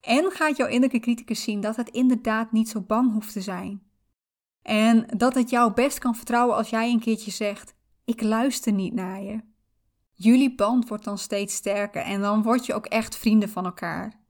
En 0.00 0.30
gaat 0.30 0.56
jouw 0.56 0.66
innerlijke 0.66 1.00
criticus 1.00 1.42
zien 1.42 1.60
dat 1.60 1.76
het 1.76 1.88
inderdaad 1.88 2.52
niet 2.52 2.68
zo 2.68 2.80
bang 2.80 3.12
hoeft 3.12 3.32
te 3.32 3.40
zijn. 3.40 3.83
En 4.64 5.06
dat 5.16 5.34
het 5.34 5.50
jou 5.50 5.72
best 5.72 5.98
kan 5.98 6.14
vertrouwen 6.14 6.56
als 6.56 6.70
jij 6.70 6.90
een 6.90 7.00
keertje 7.00 7.30
zegt: 7.30 7.74
Ik 8.04 8.22
luister 8.22 8.72
niet 8.72 8.94
naar 8.94 9.22
je. 9.22 9.40
Jullie 10.12 10.54
band 10.54 10.88
wordt 10.88 11.04
dan 11.04 11.18
steeds 11.18 11.54
sterker 11.54 12.02
en 12.02 12.20
dan 12.20 12.42
word 12.42 12.66
je 12.66 12.74
ook 12.74 12.86
echt 12.86 13.16
vrienden 13.16 13.48
van 13.48 13.64
elkaar 13.64 14.24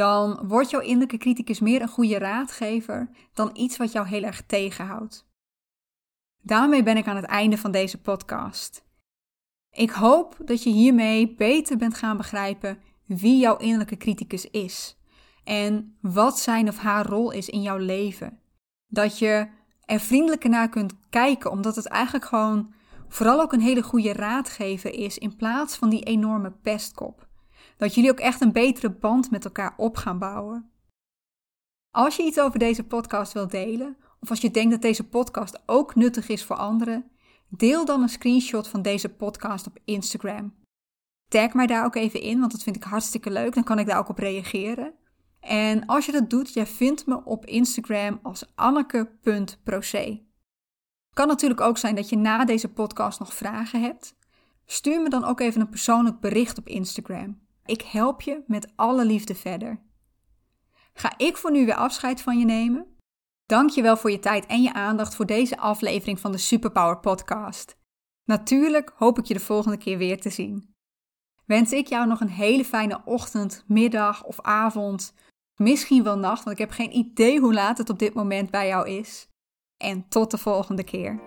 dan 0.00 0.40
wordt 0.46 0.70
jouw 0.70 0.80
innerlijke 0.80 1.16
criticus 1.16 1.60
meer 1.60 1.82
een 1.82 1.88
goede 1.88 2.18
raadgever 2.18 3.10
dan 3.34 3.50
iets 3.52 3.76
wat 3.76 3.92
jou 3.92 4.06
heel 4.06 4.22
erg 4.22 4.42
tegenhoudt. 4.46 5.28
Daarmee 6.42 6.82
ben 6.82 6.96
ik 6.96 7.06
aan 7.06 7.16
het 7.16 7.24
einde 7.24 7.58
van 7.58 7.70
deze 7.70 8.00
podcast. 8.00 8.84
Ik 9.70 9.90
hoop 9.90 10.36
dat 10.44 10.62
je 10.62 10.70
hiermee 10.70 11.34
beter 11.34 11.76
bent 11.76 11.94
gaan 11.94 12.16
begrijpen 12.16 12.78
wie 13.06 13.38
jouw 13.38 13.56
innerlijke 13.56 13.96
criticus 13.96 14.50
is 14.50 14.98
en 15.44 15.98
wat 16.00 16.38
zijn 16.38 16.68
of 16.68 16.78
haar 16.78 17.06
rol 17.06 17.30
is 17.30 17.48
in 17.48 17.62
jouw 17.62 17.78
leven. 17.78 18.39
Dat 18.90 19.18
je 19.18 19.48
er 19.84 20.00
vriendelijker 20.00 20.50
naar 20.50 20.68
kunt 20.68 20.94
kijken, 21.10 21.50
omdat 21.50 21.76
het 21.76 21.86
eigenlijk 21.86 22.24
gewoon 22.24 22.74
vooral 23.08 23.40
ook 23.40 23.52
een 23.52 23.60
hele 23.60 23.82
goede 23.82 24.12
raadgever 24.12 24.92
is 24.92 25.18
in 25.18 25.36
plaats 25.36 25.76
van 25.76 25.88
die 25.90 26.02
enorme 26.02 26.50
pestkop. 26.50 27.28
Dat 27.76 27.94
jullie 27.94 28.10
ook 28.10 28.20
echt 28.20 28.40
een 28.40 28.52
betere 28.52 28.90
band 28.90 29.30
met 29.30 29.44
elkaar 29.44 29.74
op 29.76 29.96
gaan 29.96 30.18
bouwen. 30.18 30.70
Als 31.90 32.16
je 32.16 32.22
iets 32.22 32.40
over 32.40 32.58
deze 32.58 32.84
podcast 32.84 33.32
wilt 33.32 33.50
delen, 33.50 33.96
of 34.20 34.30
als 34.30 34.40
je 34.40 34.50
denkt 34.50 34.70
dat 34.70 34.82
deze 34.82 35.08
podcast 35.08 35.62
ook 35.66 35.94
nuttig 35.94 36.28
is 36.28 36.44
voor 36.44 36.56
anderen, 36.56 37.10
deel 37.48 37.84
dan 37.84 38.02
een 38.02 38.08
screenshot 38.08 38.68
van 38.68 38.82
deze 38.82 39.08
podcast 39.08 39.66
op 39.66 39.78
Instagram. 39.84 40.54
Tag 41.28 41.52
mij 41.52 41.66
daar 41.66 41.84
ook 41.84 41.94
even 41.94 42.20
in, 42.20 42.40
want 42.40 42.52
dat 42.52 42.62
vind 42.62 42.76
ik 42.76 42.82
hartstikke 42.82 43.30
leuk. 43.30 43.54
Dan 43.54 43.64
kan 43.64 43.78
ik 43.78 43.86
daar 43.86 43.98
ook 43.98 44.08
op 44.08 44.18
reageren. 44.18 44.94
En 45.40 45.86
als 45.86 46.06
je 46.06 46.12
dat 46.12 46.30
doet, 46.30 46.52
jij 46.52 46.66
vindt 46.66 47.06
me 47.06 47.24
op 47.24 47.46
Instagram 47.46 48.18
als 48.22 48.44
anneke.proce. 48.54 50.22
Kan 51.14 51.28
natuurlijk 51.28 51.60
ook 51.60 51.78
zijn 51.78 51.94
dat 51.94 52.08
je 52.08 52.16
na 52.16 52.44
deze 52.44 52.68
podcast 52.68 53.18
nog 53.18 53.34
vragen 53.34 53.82
hebt. 53.82 54.16
Stuur 54.66 55.02
me 55.02 55.08
dan 55.08 55.24
ook 55.24 55.40
even 55.40 55.60
een 55.60 55.68
persoonlijk 55.68 56.20
bericht 56.20 56.58
op 56.58 56.68
Instagram. 56.68 57.40
Ik 57.64 57.82
help 57.82 58.20
je 58.20 58.42
met 58.46 58.72
alle 58.76 59.04
liefde 59.04 59.34
verder. 59.34 59.80
Ga 60.92 61.12
ik 61.16 61.36
voor 61.36 61.50
nu 61.50 61.64
weer 61.64 61.74
afscheid 61.74 62.22
van 62.22 62.38
je 62.38 62.44
nemen? 62.44 62.86
Dank 63.46 63.70
je 63.70 63.82
wel 63.82 63.96
voor 63.96 64.10
je 64.10 64.18
tijd 64.18 64.46
en 64.46 64.62
je 64.62 64.72
aandacht 64.72 65.14
voor 65.14 65.26
deze 65.26 65.58
aflevering 65.58 66.20
van 66.20 66.32
de 66.32 66.38
Superpower 66.38 66.98
Podcast. 66.98 67.76
Natuurlijk 68.24 68.92
hoop 68.96 69.18
ik 69.18 69.24
je 69.24 69.34
de 69.34 69.40
volgende 69.40 69.76
keer 69.76 69.98
weer 69.98 70.20
te 70.20 70.30
zien. 70.30 70.74
Wens 71.44 71.72
ik 71.72 71.86
jou 71.86 72.06
nog 72.06 72.20
een 72.20 72.28
hele 72.28 72.64
fijne 72.64 73.00
ochtend, 73.04 73.64
middag 73.66 74.24
of 74.24 74.40
avond, 74.40 75.14
misschien 75.60 76.02
wel 76.02 76.18
nacht, 76.18 76.44
want 76.44 76.58
ik 76.58 76.66
heb 76.66 76.70
geen 76.70 76.96
idee 76.96 77.40
hoe 77.40 77.54
laat 77.54 77.78
het 77.78 77.90
op 77.90 77.98
dit 77.98 78.14
moment 78.14 78.50
bij 78.50 78.66
jou 78.66 78.88
is. 78.88 79.28
En 79.76 80.08
tot 80.08 80.30
de 80.30 80.38
volgende 80.38 80.84
keer. 80.84 81.20